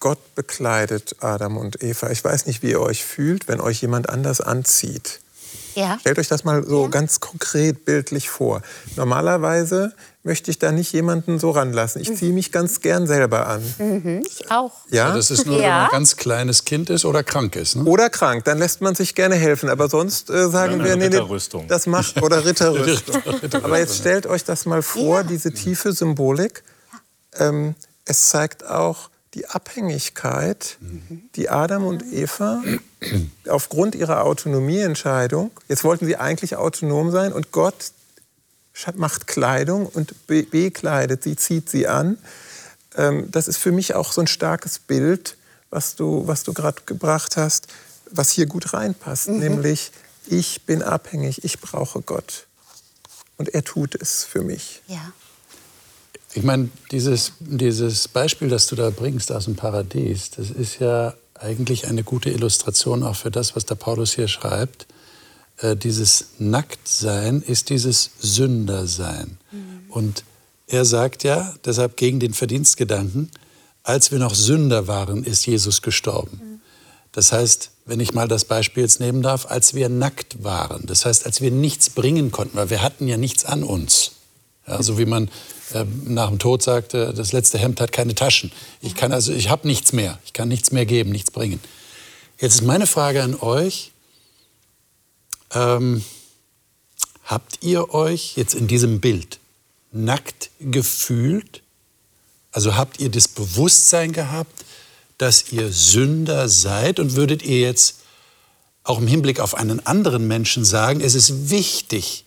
[0.00, 2.10] Gott bekleidet Adam und Eva.
[2.10, 5.20] Ich weiß nicht, wie ihr euch fühlt, wenn euch jemand anders anzieht.
[5.74, 5.98] Ja.
[6.00, 8.62] Stellt euch das mal so ganz konkret bildlich vor.
[8.96, 12.00] Normalerweise möchte ich da nicht jemanden so ranlassen.
[12.00, 13.62] Ich ziehe mich ganz gern selber an.
[13.78, 14.72] Mhm, ich auch.
[14.90, 15.14] Ja?
[15.14, 15.70] Das ist nur, wenn Ja.
[15.76, 17.76] man ein ganz kleines Kind ist oder krank ist.
[17.76, 17.84] Ne?
[17.84, 19.68] Oder krank, dann lässt man sich gerne helfen.
[19.68, 21.68] Aber sonst äh, sagen Oder wir, nee, nee, Ritterrüstung.
[21.68, 23.22] das macht, oder Ritterrüstung.
[23.62, 26.64] Aber jetzt stellt euch das mal vor, diese tiefe Symbolik.
[27.38, 27.74] Ähm,
[28.06, 30.78] es zeigt auch die Abhängigkeit,
[31.34, 32.64] die Adam und Eva
[33.48, 37.92] aufgrund ihrer Autonomieentscheidung, jetzt wollten sie eigentlich autonom sein und Gott
[38.94, 42.18] macht Kleidung und be bekleidet sie, zieht sie an.
[42.96, 45.36] Ähm, das ist für mich auch so ein starkes Bild,
[45.70, 47.68] was du, was du gerade gebracht hast,
[48.10, 49.92] was hier gut reinpasst, nämlich
[50.26, 52.46] ich bin abhängig, ich brauche Gott.
[53.36, 54.82] Und er tut es für mich.
[54.86, 55.12] Ja.
[56.36, 61.14] Ich meine, dieses, dieses Beispiel, das du da bringst aus dem Paradies, das ist ja
[61.32, 64.86] eigentlich eine gute Illustration auch für das, was der Paulus hier schreibt.
[65.56, 69.38] Äh, dieses Nacktsein ist dieses Sündersein.
[69.88, 70.24] Und
[70.66, 73.30] er sagt ja, deshalb gegen den Verdienstgedanken,
[73.82, 76.60] als wir noch Sünder waren, ist Jesus gestorben.
[77.12, 81.06] Das heißt, wenn ich mal das Beispiel jetzt nehmen darf, als wir nackt waren, das
[81.06, 84.15] heißt, als wir nichts bringen konnten, weil wir hatten ja nichts an uns.
[84.66, 85.28] Ja, so wie man
[85.72, 88.50] äh, nach dem Tod sagte, das letzte Hemd hat keine Taschen.
[88.80, 90.18] Ich kann also, ich habe nichts mehr.
[90.24, 91.60] Ich kann nichts mehr geben, nichts bringen.
[92.38, 93.92] Jetzt ist meine Frage an euch:
[95.54, 96.04] ähm,
[97.26, 99.40] Habt ihr euch jetzt in diesem Bild
[99.90, 101.62] nackt gefühlt?
[102.52, 104.64] Also habt ihr das Bewusstsein gehabt,
[105.18, 107.96] dass ihr Sünder seid und würdet ihr jetzt
[108.84, 112.25] auch im Hinblick auf einen anderen Menschen sagen, es ist wichtig,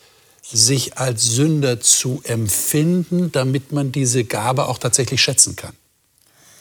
[0.52, 5.74] sich als Sünder zu empfinden, damit man diese Gabe auch tatsächlich schätzen kann.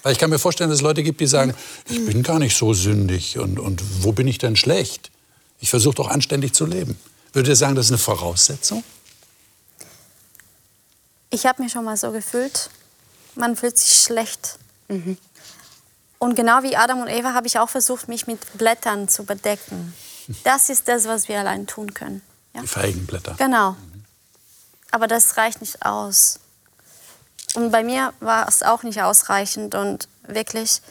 [0.03, 1.55] Weil ich kann mir vorstellen, dass es Leute gibt, die sagen,
[1.89, 5.11] ich bin gar nicht so sündig und, und wo bin ich denn schlecht?
[5.61, 6.99] Ich versuche doch anständig zu leben.
[7.33, 8.85] Würdet ihr sagen, das ist eine Voraussetzung?
[11.31, 12.71] Ich habe mich schon mal so gefühlt.
[13.35, 14.59] Man fühlt sich schlecht.
[16.19, 19.95] Und genau wie Adam und Eva habe ich auch versucht, mich mit Blättern zu bedecken.
[20.45, 22.21] Das ist das, was wir allein tun können.
[22.59, 22.63] Ja?
[22.63, 23.35] Die Feigenblätter.
[23.39, 23.77] Genau.
[24.91, 26.41] Aber das reicht nicht aus.
[27.55, 29.75] Und bei mir war es auch nicht ausreichend.
[29.75, 30.83] Und wirklich,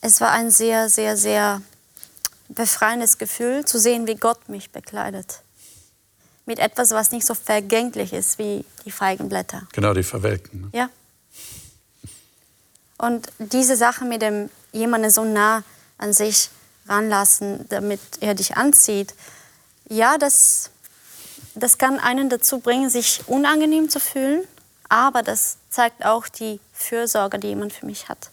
[0.00, 1.62] es war ein sehr, sehr, sehr
[2.48, 5.40] befreiendes Gefühl, zu sehen, wie Gott mich bekleidet.
[6.46, 9.66] Mit etwas, was nicht so vergänglich ist wie die Feigenblätter.
[9.72, 10.60] Genau, die Verwelken.
[10.62, 10.68] Ne?
[10.72, 10.90] Ja.
[12.98, 15.62] Und diese Sache mit dem jemanden so nah
[15.98, 16.50] an sich
[16.86, 19.14] ranlassen, damit er dich anzieht,
[19.88, 20.70] ja, das,
[21.54, 24.46] das kann einen dazu bringen, sich unangenehm zu fühlen,
[24.88, 28.30] aber das zeigt auch die Fürsorge, die jemand für mich hat.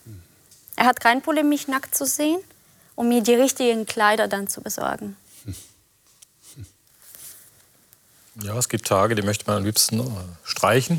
[0.76, 2.40] Er hat kein Problem, mich nackt zu sehen
[2.94, 5.16] und mir die richtigen Kleider dann zu besorgen.
[8.42, 10.04] Ja, es gibt Tage, die möchte man am liebsten äh,
[10.42, 10.98] streichen.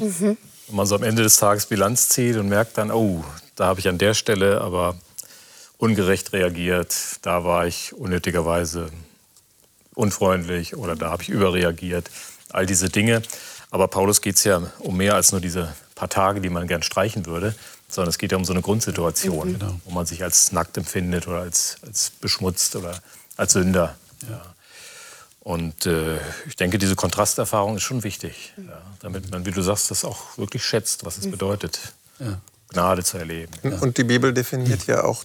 [0.68, 3.80] Und man so am Ende des Tages Bilanz zieht und merkt dann, oh, da habe
[3.80, 4.96] ich an der Stelle aber
[5.80, 8.92] ungerecht reagiert, da war ich unnötigerweise
[9.96, 12.10] unfreundlich oder da habe ich überreagiert.
[12.50, 13.22] All diese Dinge.
[13.72, 16.84] Aber Paulus geht es ja um mehr als nur diese paar Tage, die man gern
[16.84, 17.56] streichen würde,
[17.88, 21.42] sondern es geht ja um so eine Grundsituation, wo man sich als nackt empfindet oder
[21.42, 23.00] als, als beschmutzt oder
[23.38, 23.96] als Sünder.
[24.30, 24.42] Ja.
[25.40, 29.92] Und äh, ich denke, diese Kontrasterfahrung ist schon wichtig, ja, damit man, wie du sagst,
[29.92, 31.80] das auch wirklich schätzt, was es bedeutet,
[32.70, 33.52] Gnade zu erleben.
[33.82, 35.24] Und die Bibel definiert ja auch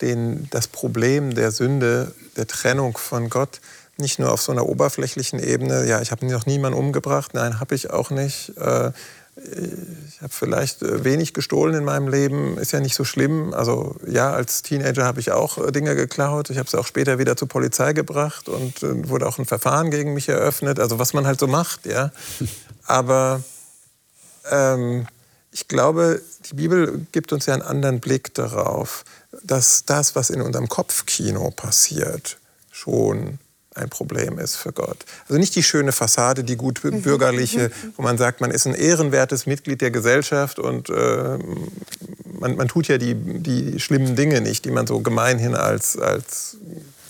[0.00, 3.60] den, das Problem der Sünde, der Trennung von Gott,
[4.00, 5.86] nicht nur auf so einer oberflächlichen Ebene.
[5.86, 7.34] Ja, ich habe noch niemanden umgebracht.
[7.34, 8.56] Nein, habe ich auch nicht.
[8.56, 8.92] Äh,
[10.08, 13.54] ich habe vielleicht äh, wenig gestohlen in meinem Leben, ist ja nicht so schlimm.
[13.54, 16.50] Also ja, als Teenager habe ich auch äh, Dinge geklaut.
[16.50, 20.14] Ich habe es auch später wieder zur Polizei gebracht und wurde auch ein Verfahren gegen
[20.14, 20.78] mich eröffnet.
[20.78, 22.10] Also was man halt so macht, ja.
[22.86, 23.42] Aber
[24.50, 25.06] ähm,
[25.52, 29.04] ich glaube, die Bibel gibt uns ja einen anderen Blick darauf,
[29.42, 32.38] dass das, was in unserem Kopfkino passiert,
[32.70, 33.38] schon
[33.74, 35.04] ein Problem ist für Gott.
[35.28, 39.46] Also nicht die schöne Fassade, die gut bürgerliche, wo man sagt, man ist ein ehrenwertes
[39.46, 41.38] Mitglied der Gesellschaft und äh,
[42.40, 46.56] man, man tut ja die, die schlimmen Dinge nicht, die man so gemeinhin als, als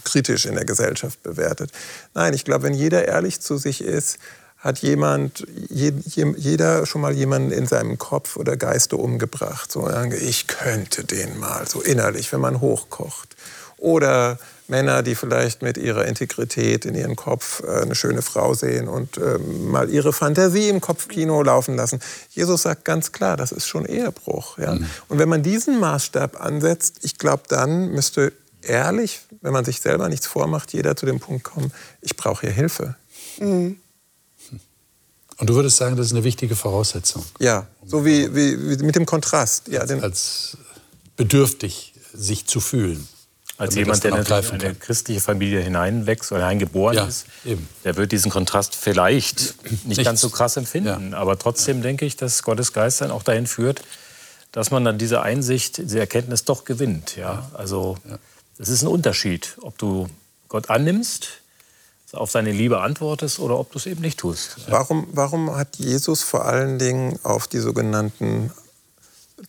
[0.04, 1.70] kritisch in der Gesellschaft bewertet.
[2.14, 4.18] Nein, ich glaube, wenn jeder ehrlich zu sich ist,
[4.58, 9.72] hat jemand, je, je, jeder schon mal jemanden in seinem Kopf oder Geiste umgebracht.
[9.72, 9.88] So,
[10.20, 13.36] ich könnte den mal, so innerlich, wenn man hochkocht.
[13.78, 14.38] Oder
[14.70, 19.18] Männer, die vielleicht mit ihrer Integrität in ihren Kopf äh, eine schöne Frau sehen und
[19.18, 22.00] äh, mal ihre Fantasie im Kopfkino laufen lassen.
[22.30, 24.58] Jesus sagt ganz klar, das ist schon Ehebruch.
[24.58, 24.74] Ja?
[24.74, 24.86] Mhm.
[25.08, 30.08] Und wenn man diesen Maßstab ansetzt, ich glaube, dann müsste ehrlich, wenn man sich selber
[30.08, 32.94] nichts vormacht, jeder zu dem Punkt kommen, ich brauche hier Hilfe.
[33.38, 33.76] Mhm.
[35.38, 37.24] Und du würdest sagen, das ist eine wichtige Voraussetzung.
[37.38, 39.68] Ja, so wie, wie, wie mit dem Kontrast.
[39.68, 40.56] Ja, als, als
[41.16, 43.08] bedürftig sich zu fühlen.
[43.60, 44.26] Als jemand, der in
[44.62, 47.68] eine christliche Familie hineinwächst oder hineingeboren ja, ist, eben.
[47.84, 50.04] der wird diesen Kontrast vielleicht nicht Nichts.
[50.04, 51.12] ganz so krass empfinden.
[51.12, 51.18] Ja.
[51.18, 53.82] Aber trotzdem denke ich, dass Gottes Geist dann auch dahin führt,
[54.50, 57.16] dass man dann diese Einsicht, diese Erkenntnis doch gewinnt.
[57.16, 57.50] Ja?
[57.52, 57.98] Also
[58.56, 60.08] es ist ein Unterschied, ob du
[60.48, 61.28] Gott annimmst,
[62.12, 64.56] auf seine Liebe antwortest oder ob du es eben nicht tust.
[64.68, 68.50] Warum, warum hat Jesus vor allen Dingen auf die sogenannten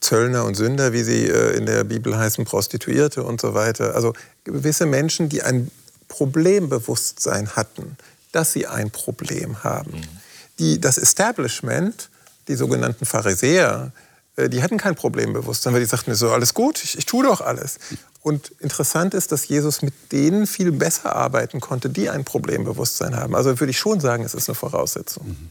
[0.00, 3.94] Zöllner und Sünder, wie sie äh, in der Bibel heißen, Prostituierte und so weiter.
[3.94, 5.70] Also gewisse Menschen, die ein
[6.08, 7.96] Problembewusstsein hatten,
[8.32, 9.92] dass sie ein Problem haben.
[9.92, 10.20] Mhm.
[10.58, 12.10] Die, das Establishment,
[12.48, 13.92] die sogenannten Pharisäer,
[14.36, 17.40] äh, die hatten kein Problembewusstsein, weil die sagten, so alles gut, ich, ich tue doch
[17.40, 17.78] alles.
[18.22, 23.34] Und interessant ist, dass Jesus mit denen viel besser arbeiten konnte, die ein Problembewusstsein haben.
[23.34, 25.28] Also würde ich schon sagen, es ist eine Voraussetzung.
[25.28, 25.50] Mhm.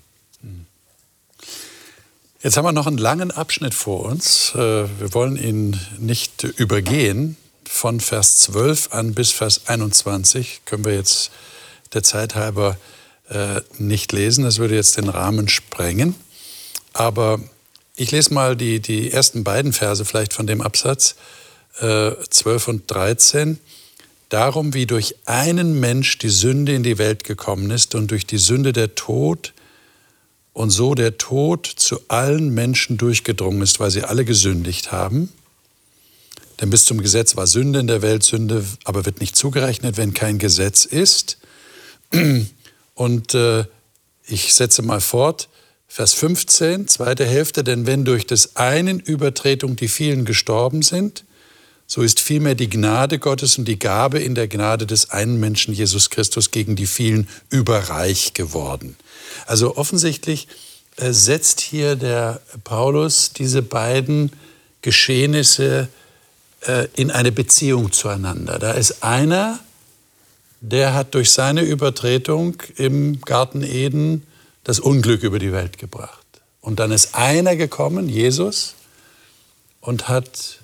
[2.43, 4.53] Jetzt haben wir noch einen langen Abschnitt vor uns.
[4.55, 7.37] Äh, wir wollen ihn nicht übergehen.
[7.65, 11.29] Von Vers 12 an bis Vers 21 können wir jetzt
[11.93, 12.77] der Zeit halber
[13.29, 14.43] äh, nicht lesen.
[14.43, 16.15] Das würde jetzt den Rahmen sprengen.
[16.93, 17.39] Aber
[17.95, 21.15] ich lese mal die, die ersten beiden Verse vielleicht von dem Absatz,
[21.77, 23.59] 12 äh, und 13.
[24.29, 28.39] Darum, wie durch einen Mensch die Sünde in die Welt gekommen ist und durch die
[28.39, 29.53] Sünde der Tod,
[30.53, 35.29] und so der Tod zu allen Menschen durchgedrungen ist, weil sie alle gesündigt haben.
[36.59, 40.13] Denn bis zum Gesetz war Sünde in der Welt, Sünde aber wird nicht zugerechnet, wenn
[40.13, 41.37] kein Gesetz ist.
[42.93, 43.65] Und äh,
[44.27, 45.49] ich setze mal fort,
[45.87, 51.25] Vers 15, zweite Hälfte, denn wenn durch des einen Übertretung die vielen gestorben sind,
[51.85, 55.73] so ist vielmehr die Gnade Gottes und die Gabe in der Gnade des einen Menschen
[55.73, 58.95] Jesus Christus gegen die vielen überreich geworden.
[59.45, 60.47] Also offensichtlich
[60.97, 64.31] äh, setzt hier der Paulus diese beiden
[64.81, 65.87] Geschehnisse
[66.67, 68.59] äh, in eine Beziehung zueinander.
[68.59, 69.59] Da ist einer,
[70.59, 74.27] der hat durch seine Übertretung im Garten Eden
[74.63, 76.19] das Unglück über die Welt gebracht.
[76.61, 78.75] Und dann ist einer gekommen, Jesus,
[79.79, 80.59] und hat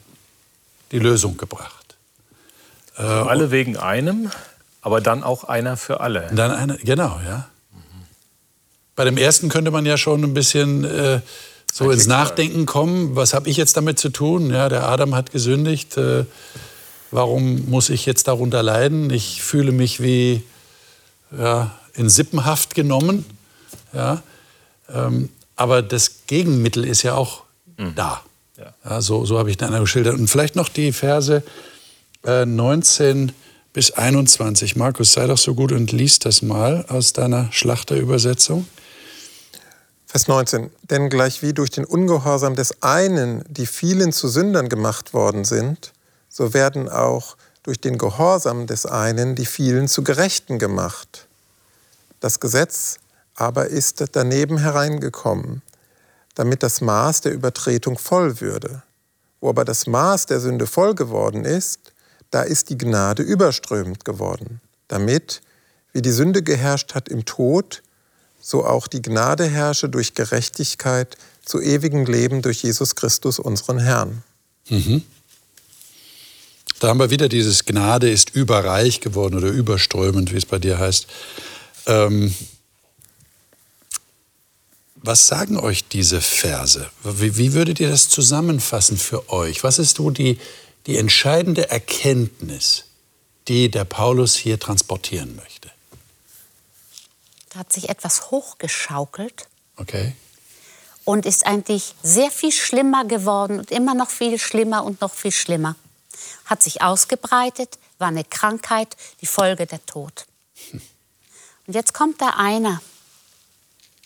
[0.92, 1.98] die Lösung gebracht.
[2.96, 4.32] Alle wegen einem,
[4.82, 6.30] aber dann auch einer für alle.
[6.34, 7.48] Dann einer, genau, ja.
[8.98, 11.22] Bei dem ersten könnte man ja schon ein bisschen äh,
[11.72, 13.16] so ins Nachdenken kommen.
[13.16, 14.50] Was habe ich jetzt damit zu tun?
[14.50, 15.98] Ja, der Adam hat gesündigt.
[15.98, 16.26] Äh,
[17.12, 19.12] warum muss ich jetzt darunter leiden?
[19.12, 20.42] Ich fühle mich wie
[21.38, 23.24] ja, in Sippenhaft genommen.
[23.94, 24.24] Ja,
[24.92, 27.44] ähm, aber das Gegenmittel ist ja auch
[27.78, 27.94] mhm.
[27.94, 28.24] da.
[28.58, 28.74] Ja.
[28.84, 30.16] ja so so habe ich dann geschildert.
[30.16, 31.44] Und vielleicht noch die Verse
[32.26, 33.32] äh, 19
[33.74, 34.76] bis 21.
[34.76, 38.66] Markus, sei doch so gut und lies das mal aus deiner Schlachterübersetzung.
[40.18, 40.72] Vers 19.
[40.90, 45.94] Denn gleichwie durch den Ungehorsam des einen die vielen zu Sündern gemacht worden sind,
[46.28, 51.28] so werden auch durch den Gehorsam des einen die vielen zu Gerechten gemacht.
[52.20, 52.98] Das Gesetz
[53.36, 55.62] aber ist daneben hereingekommen,
[56.34, 58.82] damit das Maß der Übertretung voll würde.
[59.40, 61.94] Wo aber das Maß der Sünde voll geworden ist,
[62.32, 65.42] da ist die Gnade überströmend geworden, damit,
[65.94, 67.84] wie die Sünde geherrscht hat im Tod,
[68.48, 74.24] so auch die Gnade herrsche durch Gerechtigkeit zu ewigem Leben durch Jesus Christus, unseren Herrn.
[74.70, 75.04] Mhm.
[76.80, 80.80] Da haben wir wieder dieses Gnade ist überreich geworden oder überströmend, wie es bei dir
[80.80, 81.08] heißt.
[81.88, 82.34] Ähm,
[84.96, 86.90] was sagen euch diese Verse?
[87.04, 89.66] Wie, wie, würdet ihr das zusammenfassen für euch?
[89.66, 90.40] Was ist so die,
[90.86, 92.86] die entscheidende Erkenntnis,
[93.50, 95.57] die der Paulus hier transportieren möchte?
[97.58, 99.48] Hat sich etwas hochgeschaukelt.
[99.76, 100.16] Okay.
[101.06, 105.32] Und ist eigentlich sehr viel schlimmer geworden und immer noch viel schlimmer und noch viel
[105.32, 105.76] schlimmer.
[106.46, 110.26] Hat sich ausgebreitet, war eine Krankheit, die Folge der Tod.
[111.68, 112.82] Und jetzt kommt da einer,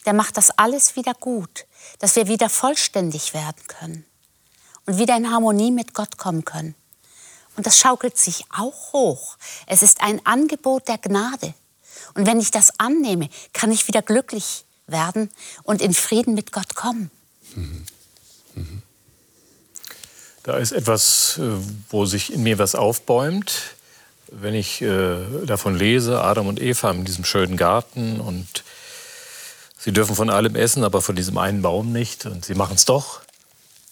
[0.06, 1.66] der macht das alles wieder gut,
[2.00, 4.06] dass wir wieder vollständig werden können
[4.86, 6.76] und wieder in Harmonie mit Gott kommen können.
[7.56, 9.38] Und das schaukelt sich auch hoch.
[9.68, 11.54] Es ist ein Angebot der Gnade.
[12.14, 15.30] Und wenn ich das annehme, kann ich wieder glücklich werden
[15.64, 17.12] und in Frieden mit Gott kommen.
[17.56, 17.86] Mhm.
[20.44, 21.44] Da ist etwas, äh,
[21.90, 23.76] wo sich in mir was aufbäumt.
[24.34, 28.64] wenn ich äh, davon lese, Adam und Eva in diesem schönen Garten und
[29.78, 32.86] sie dürfen von allem essen, aber von diesem einen Baum nicht und sie machen es
[32.86, 33.22] doch.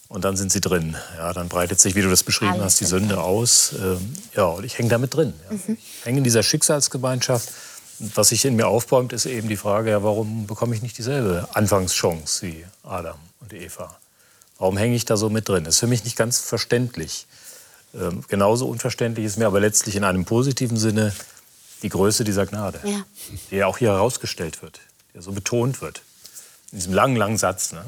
[0.07, 0.95] Und dann sind sie drin.
[1.17, 3.73] Ja, dann breitet sich, wie du das beschrieben Alles hast, die Sünde aus.
[3.73, 5.33] Ähm, ja, und ich hänge damit drin.
[5.49, 5.57] Ja.
[5.57, 5.77] Mhm.
[5.77, 7.49] Ich hänge in dieser Schicksalsgemeinschaft.
[7.99, 11.47] Was sich in mir aufbäumt, ist eben die Frage, ja, warum bekomme ich nicht dieselbe
[11.53, 13.97] Anfangschance wie Adam und Eva?
[14.57, 15.63] Warum hänge ich da so mit drin?
[15.65, 17.27] Das ist für mich nicht ganz verständlich.
[17.93, 21.13] Ähm, genauso unverständlich ist mir aber letztlich in einem positiven Sinne
[21.81, 23.03] die Größe dieser Gnade, Ja.
[23.51, 24.79] die ja auch hier herausgestellt wird,
[25.11, 26.01] die ja so betont wird.
[26.71, 27.71] In diesem langen, langen Satz.
[27.71, 27.83] Ne?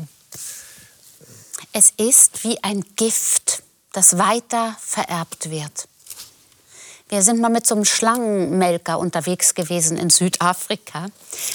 [1.73, 5.87] Es ist wie ein Gift, das weiter vererbt wird.
[7.11, 11.09] Wir sind mal mit so einem Schlangenmelker unterwegs gewesen in Südafrika.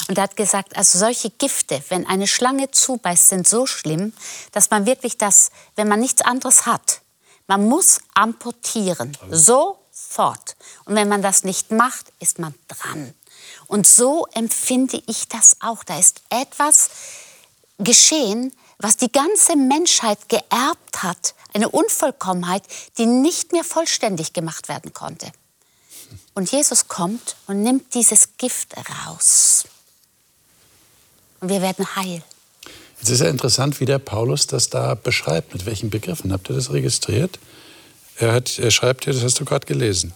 [0.07, 4.13] Und er hat gesagt, also solche Gifte, wenn eine Schlange zubeißt, sind so schlimm,
[4.53, 7.01] dass man wirklich das, wenn man nichts anderes hat,
[7.47, 9.17] man muss amputieren.
[9.31, 10.57] Sofort.
[10.85, 13.15] Und wenn man das nicht macht, ist man dran.
[13.67, 15.85] Und so empfinde ich das auch.
[15.85, 16.91] Da ist etwas
[17.79, 21.35] geschehen, was die ganze Menschheit geerbt hat.
[21.55, 22.65] Eine Unvollkommenheit,
[22.99, 25.33] die nicht mehr vollständig gemacht werden konnte.
[26.37, 29.65] Und Jesus kommt und nimmt dieses Gift raus.
[31.41, 32.23] Und wir werden heil.
[33.01, 36.35] Jetzt ist ja interessant, wie der Paulus das da beschreibt, mit welchen Begriffen.
[36.35, 37.39] Habt ihr das registriert?
[38.19, 40.13] Er, hat, er schreibt hier, das hast du gerade gelesen.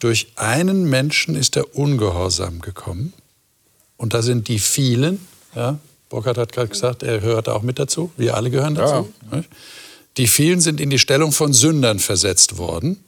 [0.00, 3.14] Durch einen Menschen ist der Ungehorsam gekommen.
[3.96, 5.78] Und da sind die vielen, ja,
[6.10, 8.12] Burkhard hat gerade gesagt, er gehört auch mit dazu.
[8.18, 9.10] Wir alle gehören dazu.
[9.32, 9.48] nicht?
[10.18, 13.02] Die vielen sind in die Stellung von Sündern versetzt worden.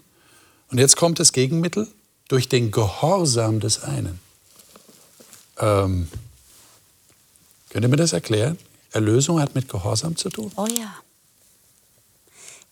[0.71, 1.87] Und jetzt kommt das Gegenmittel
[2.29, 4.20] durch den Gehorsam des einen.
[5.59, 6.09] Ähm,
[7.70, 8.59] könnt ihr mir das erklären?
[8.93, 10.53] Erlösung hat mit Gehorsam zu tun.
[10.57, 10.95] Oh ja.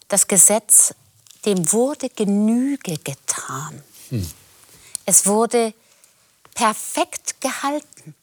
[0.09, 0.95] Das Gesetz,
[1.45, 3.83] dem wurde Genüge getan.
[5.05, 5.75] Es wurde
[6.55, 8.15] perfekt gehalten.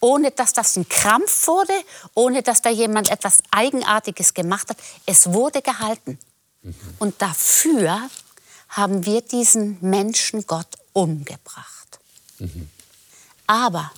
[0.00, 1.72] Ohne dass das ein Krampf wurde,
[2.14, 4.76] ohne dass da jemand etwas Eigenartiges gemacht hat.
[5.06, 6.18] Es wurde gehalten.
[6.98, 8.10] Und dafür
[8.68, 11.98] haben wir diesen Menschen Gott umgebracht.
[13.46, 13.90] Aber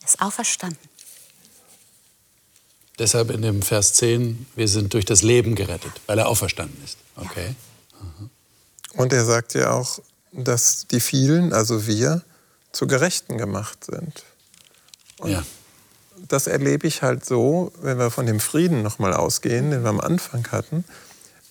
[0.00, 0.78] er ist auferstanden.
[2.98, 6.98] Deshalb in dem Vers 10, wir sind durch das Leben gerettet, weil er auferstanden ist.
[7.16, 7.54] Okay.
[8.94, 9.98] Und er sagt ja auch,
[10.32, 12.22] dass die vielen, also wir,
[12.72, 14.24] zu Gerechten gemacht sind.
[15.24, 15.44] Ja.
[16.28, 20.00] Das erlebe ich halt so, wenn wir von dem Frieden nochmal ausgehen, den wir am
[20.00, 20.84] Anfang hatten.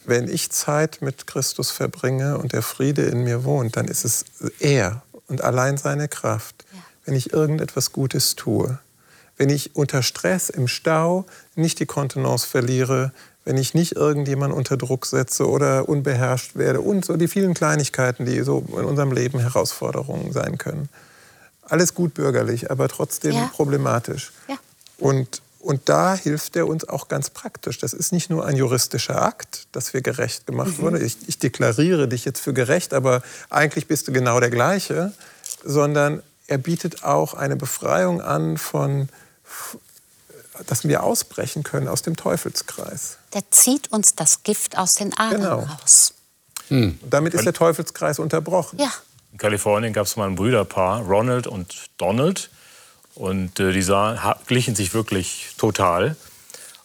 [0.03, 4.25] Wenn ich Zeit mit Christus verbringe und der Friede in mir wohnt, dann ist es
[4.59, 6.65] er und allein seine Kraft.
[7.05, 8.79] Wenn ich irgendetwas Gutes tue,
[9.37, 11.25] wenn ich unter Stress im Stau
[11.55, 13.11] nicht die Kontenance verliere,
[13.43, 18.25] wenn ich nicht irgendjemanden unter Druck setze oder unbeherrscht werde und so die vielen Kleinigkeiten,
[18.25, 20.89] die so in unserem Leben Herausforderungen sein können.
[21.63, 23.49] Alles gut bürgerlich, aber trotzdem Ja.
[23.53, 24.31] problematisch.
[24.47, 24.57] Ja.
[24.99, 27.77] Und, und da hilft er uns auch ganz praktisch.
[27.77, 31.03] Das ist nicht nur ein juristischer Akt, dass wir gerecht gemacht wurden.
[31.03, 35.13] Ich, ich deklariere dich jetzt für gerecht, aber eigentlich bist du genau der gleiche,
[35.63, 39.09] sondern er bietet auch eine Befreiung an von,
[40.67, 43.17] dass wir ausbrechen können aus dem Teufelskreis.
[43.33, 45.59] Der zieht uns das Gift aus den Adern Genau.
[45.59, 46.13] raus.
[46.69, 48.79] Und damit ist der Teufelskreis unterbrochen.
[48.79, 48.91] Ja.
[49.31, 52.49] In Kalifornien gab es mal ein Brüderpaar, Ronald und Donald.
[53.15, 56.15] Und äh, die sahen, glichen sich wirklich total.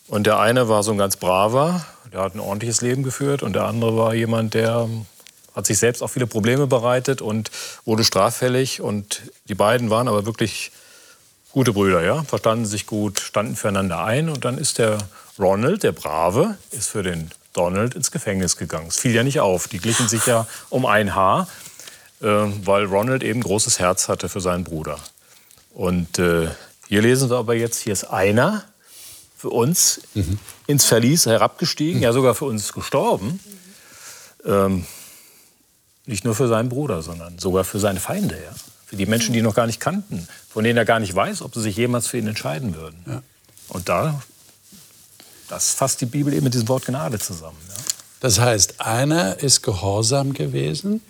[0.09, 3.43] Und der eine war so ein ganz braver, der hat ein ordentliches Leben geführt.
[3.43, 5.07] Und der andere war jemand, der ähm,
[5.55, 7.51] hat sich selbst auch viele Probleme bereitet und
[7.85, 8.81] wurde straffällig.
[8.81, 10.73] Und die beiden waren aber wirklich
[11.53, 14.29] gute Brüder, ja, verstanden sich gut, standen füreinander ein.
[14.29, 14.99] Und dann ist der
[15.39, 18.89] Ronald, der Brave, ist für den Donald ins Gefängnis gegangen.
[18.89, 19.67] Es fiel ja nicht auf.
[19.67, 21.49] Die glichen sich ja um ein Haar,
[22.21, 24.99] äh, weil Ronald eben großes Herz hatte für seinen Bruder.
[25.77, 26.49] Und äh,
[26.89, 28.65] hier lesen wir aber jetzt, hier ist einer
[29.37, 30.01] für uns
[30.67, 33.41] ins Verlies herabgestiegen, ja sogar für uns gestorben.
[34.47, 34.87] Ähm,
[36.07, 38.37] nicht nur für seinen Bruder, sondern sogar für seine Feinde.
[38.37, 38.55] Ja?
[38.87, 41.43] Für die Menschen, die ihn noch gar nicht kannten, von denen er gar nicht weiß,
[41.43, 43.23] ob sie sich jemals für ihn entscheiden würden.
[43.69, 44.23] Und da,
[45.51, 47.59] das fasst die Bibel eben mit diesem Wort Gnade zusammen.
[47.69, 47.75] Ja?
[48.21, 51.03] Das heißt, einer ist gehorsam gewesen,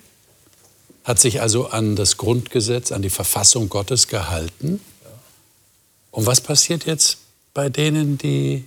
[1.07, 4.81] hat sich also an das Grundgesetz, an die Verfassung Gottes gehalten.
[6.11, 7.19] Und was passiert jetzt
[7.55, 8.67] bei denen, die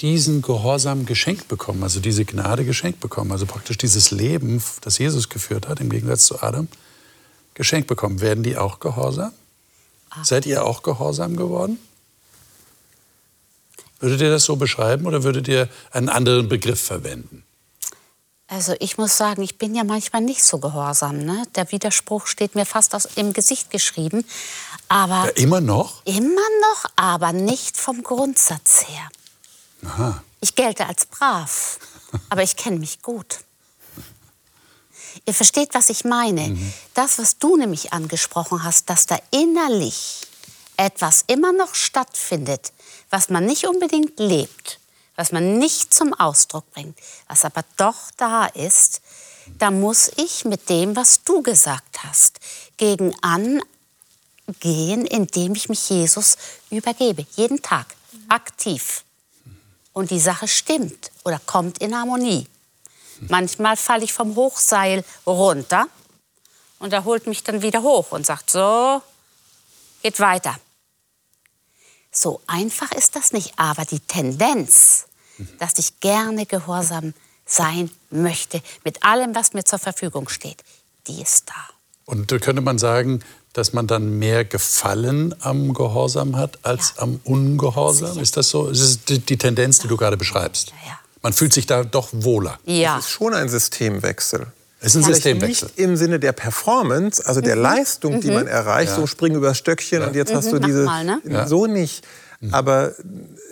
[0.00, 5.28] diesen Gehorsam geschenkt bekommen, also diese Gnade geschenkt bekommen, also praktisch dieses Leben, das Jesus
[5.28, 6.68] geführt hat, im Gegensatz zu Adam,
[7.54, 8.20] geschenkt bekommen?
[8.20, 9.32] Werden die auch gehorsam?
[10.22, 11.78] Seid ihr auch gehorsam geworden?
[13.98, 17.42] Würdet ihr das so beschreiben oder würdet ihr einen anderen Begriff verwenden?
[18.52, 21.18] Also ich muss sagen, ich bin ja manchmal nicht so gehorsam.
[21.18, 21.44] Ne?
[21.54, 24.26] Der Widerspruch steht mir fast aus, im Gesicht geschrieben.
[24.88, 26.04] Aber Ja, immer noch?
[26.04, 29.08] immer noch, aber nicht vom Grundsatz her.
[29.86, 30.24] Aha.
[30.40, 31.78] Ich gelte als brav,
[32.28, 33.38] aber ich kenne mich gut.
[35.26, 36.58] Ihr versteht, was ich meine.
[36.94, 40.22] Das, was du nämlich angesprochen hast, dass da innerlich
[40.76, 42.72] etwas immer noch stattfindet,
[43.10, 44.79] was man nicht unbedingt lebt,
[45.20, 46.98] was man nicht zum Ausdruck bringt,
[47.28, 49.02] was aber doch da ist,
[49.58, 52.40] da muss ich mit dem, was du gesagt hast,
[52.78, 56.38] gegen angehen, indem ich mich Jesus
[56.70, 57.26] übergebe.
[57.36, 57.94] Jeden Tag.
[58.30, 59.04] Aktiv.
[59.92, 62.46] Und die Sache stimmt oder kommt in Harmonie.
[63.28, 65.86] Manchmal falle ich vom Hochseil runter
[66.78, 69.02] und er holt mich dann wieder hoch und sagt, so,
[70.02, 70.58] geht weiter.
[72.10, 75.04] So einfach ist das nicht, aber die Tendenz,
[75.58, 77.14] dass ich gerne gehorsam
[77.46, 80.62] sein möchte, mit allem, was mir zur Verfügung steht,
[81.06, 81.54] die ist da.
[82.04, 83.20] Und da könnte man sagen,
[83.52, 87.02] dass man dann mehr Gefallen am Gehorsam hat als Ja.
[87.02, 88.10] am Ungehorsam?
[88.10, 88.22] Sicher.
[88.22, 88.68] Ist das so?
[88.68, 90.68] Ist es die, die Tendenz, die du gerade beschreibst?
[90.68, 90.98] Ja, ja.
[91.22, 92.58] Man fühlt sich da doch wohler.
[92.64, 94.46] Ja, Es ist schon ein Systemwechsel.
[94.80, 95.68] Es ist ein Systemwechsel.
[95.68, 97.44] Nicht im Sinne der Performance, also Mhm.
[97.44, 100.84] der Leistung, die man erreicht, so spring übers Stöckchen und jetzt hast du Mhm, diese.
[100.84, 101.20] mal, ne?
[101.28, 101.46] Ja.
[101.46, 102.02] So nicht.
[102.52, 102.94] Aber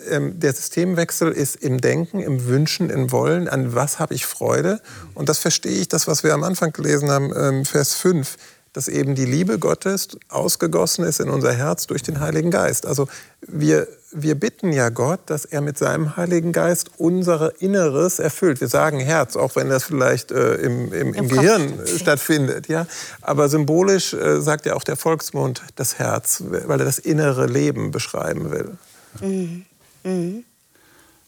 [0.09, 4.81] ähm, der Systemwechsel ist im Denken, im Wünschen, im Wollen, an was habe ich Freude.
[5.13, 8.37] Und das verstehe ich, das, was wir am Anfang gelesen haben, ähm, Vers 5,
[8.73, 12.85] dass eben die Liebe Gottes ausgegossen ist in unser Herz durch den Heiligen Geist.
[12.85, 13.07] Also
[13.41, 18.61] wir, wir bitten ja Gott, dass er mit seinem Heiligen Geist unser Inneres erfüllt.
[18.61, 22.67] Wir sagen Herz, auch wenn das vielleicht äh, im, im, im, Im Gehirn stattfindet.
[22.67, 22.85] Ja?
[23.21, 27.91] Aber symbolisch äh, sagt ja auch der Volksmund das Herz, weil er das innere Leben
[27.91, 28.77] beschreiben will.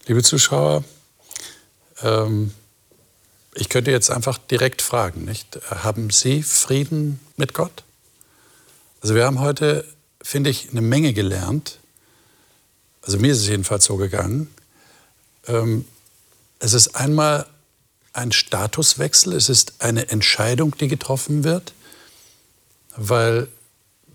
[0.08, 0.84] Liebe Zuschauer,
[2.04, 2.52] ähm,
[3.54, 5.60] ich könnte jetzt einfach direkt fragen, nicht?
[5.70, 7.84] Haben Sie Frieden mit Gott?
[9.02, 9.86] Also wir haben heute,
[10.22, 11.80] finde ich, eine Menge gelernt.
[13.02, 14.54] Also mir ist es jedenfalls so gegangen.
[15.47, 15.86] Ähm,
[16.60, 17.47] es ist einmal
[18.14, 21.74] ein Statuswechsel, es ist eine Entscheidung, die getroffen wird,
[22.95, 23.47] weil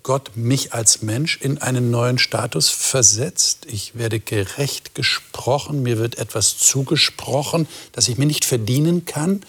[0.07, 3.67] Gott mich als Mensch in einen neuen Status versetzt.
[3.67, 9.43] Ich werde gerecht gesprochen, mir wird etwas zugesprochen, das ich mir nicht verdienen kann,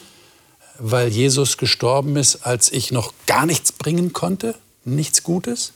[0.80, 5.74] weil Jesus gestorben ist, als ich noch gar nichts bringen konnte, nichts Gutes.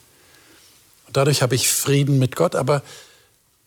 [1.13, 2.81] Dadurch habe ich Frieden mit Gott, aber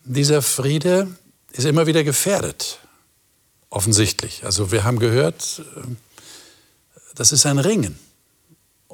[0.02, 1.06] dieser Friede
[1.52, 2.80] ist immer wieder gefährdet,
[3.70, 4.42] offensichtlich.
[4.44, 5.80] Also wir haben gehört, äh,
[7.14, 8.00] das ist ein Ringen.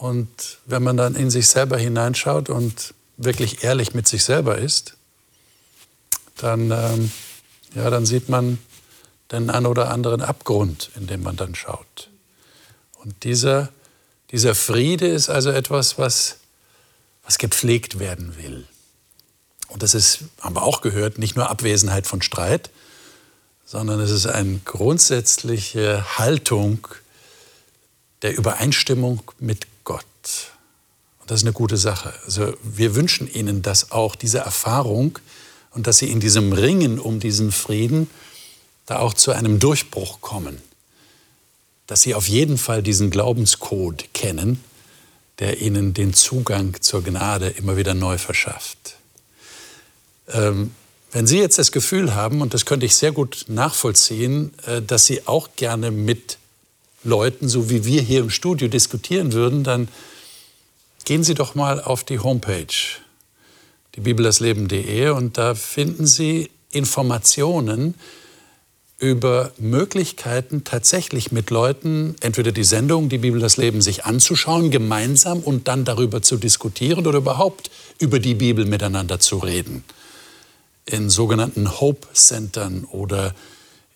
[0.00, 4.94] Und wenn man dann in sich selber hineinschaut und wirklich ehrlich mit sich selber ist,
[6.38, 7.12] dann, ähm,
[7.74, 8.58] ja, dann sieht man
[9.30, 12.08] den einen oder anderen Abgrund, in den man dann schaut.
[12.94, 13.68] Und dieser,
[14.30, 16.38] dieser Friede ist also etwas, was,
[17.22, 18.66] was gepflegt werden will.
[19.68, 22.70] Und das ist, haben wir auch gehört, nicht nur Abwesenheit von Streit,
[23.66, 26.88] sondern es ist eine grundsätzliche Haltung
[28.22, 29.66] der Übereinstimmung mit
[31.20, 32.12] Und das ist eine gute Sache.
[32.24, 35.18] Also wir wünschen Ihnen das auch, diese Erfahrung
[35.70, 38.08] und dass Sie in diesem Ringen um diesen Frieden
[38.86, 40.60] da auch zu einem Durchbruch kommen.
[41.86, 44.62] Dass Sie auf jeden Fall diesen Glaubenscode kennen,
[45.38, 48.96] der Ihnen den Zugang zur Gnade immer wieder neu verschafft.
[50.28, 50.72] Ähm,
[51.12, 55.06] wenn Sie jetzt das Gefühl haben, und das könnte ich sehr gut nachvollziehen, äh, dass
[55.06, 56.38] Sie auch gerne mit
[57.02, 59.88] Leuten, so wie wir hier im Studio diskutieren würden, dann
[61.04, 62.66] gehen Sie doch mal auf die Homepage,
[63.94, 67.94] die bibeldasleben.de, und da finden Sie Informationen
[69.00, 75.40] über Möglichkeiten, tatsächlich mit Leuten entweder die Sendung, die Bibel das Leben, sich anzuschauen, gemeinsam
[75.40, 79.84] und dann darüber zu diskutieren oder überhaupt über die Bibel miteinander zu reden.
[80.84, 83.34] In sogenannten Hope-Centern oder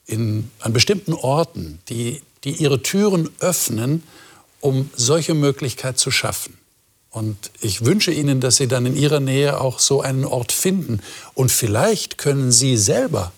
[0.06, 4.02] in, an bestimmten Orten, die, die ihre Türen öffnen,
[4.60, 6.56] um solche Möglichkeit zu schaffen.
[7.14, 11.00] Und ich wünsche Ihnen, dass Sie dann in Ihrer Nähe auch so einen Ort finden.
[11.34, 13.30] Und vielleicht können Sie selber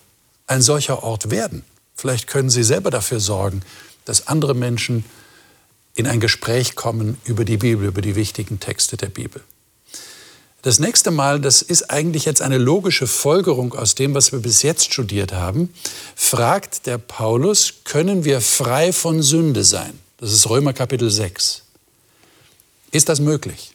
[0.46, 1.62] ein solcher Ort werden.
[1.94, 3.60] Vielleicht können Sie selber dafür sorgen,
[4.06, 5.04] dass andere Menschen
[5.94, 9.42] in ein Gespräch kommen über die Bibel, über die wichtigen Texte der Bibel.
[10.62, 14.62] Das nächste Mal, das ist eigentlich jetzt eine logische Folgerung aus dem, was wir bis
[14.62, 15.68] jetzt studiert haben,
[16.14, 20.00] fragt der Paulus, können wir frei von Sünde sein?
[20.16, 21.65] Das ist Römer Kapitel 6.
[22.90, 23.72] Ist das möglich?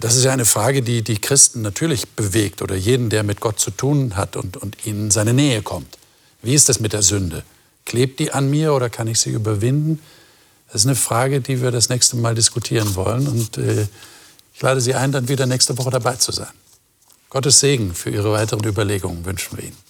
[0.00, 3.60] Das ist ja eine Frage, die die Christen natürlich bewegt oder jeden, der mit Gott
[3.60, 5.98] zu tun hat und, und ihnen seine Nähe kommt.
[6.42, 7.44] Wie ist das mit der Sünde?
[7.84, 10.00] Klebt die an mir oder kann ich sie überwinden?
[10.66, 13.28] Das ist eine Frage, die wir das nächste Mal diskutieren wollen.
[13.28, 13.86] Und äh,
[14.52, 16.50] ich lade Sie ein, dann wieder nächste Woche dabei zu sein.
[17.30, 19.85] Gottes Segen für Ihre weiteren Überlegungen wünschen wir Ihnen.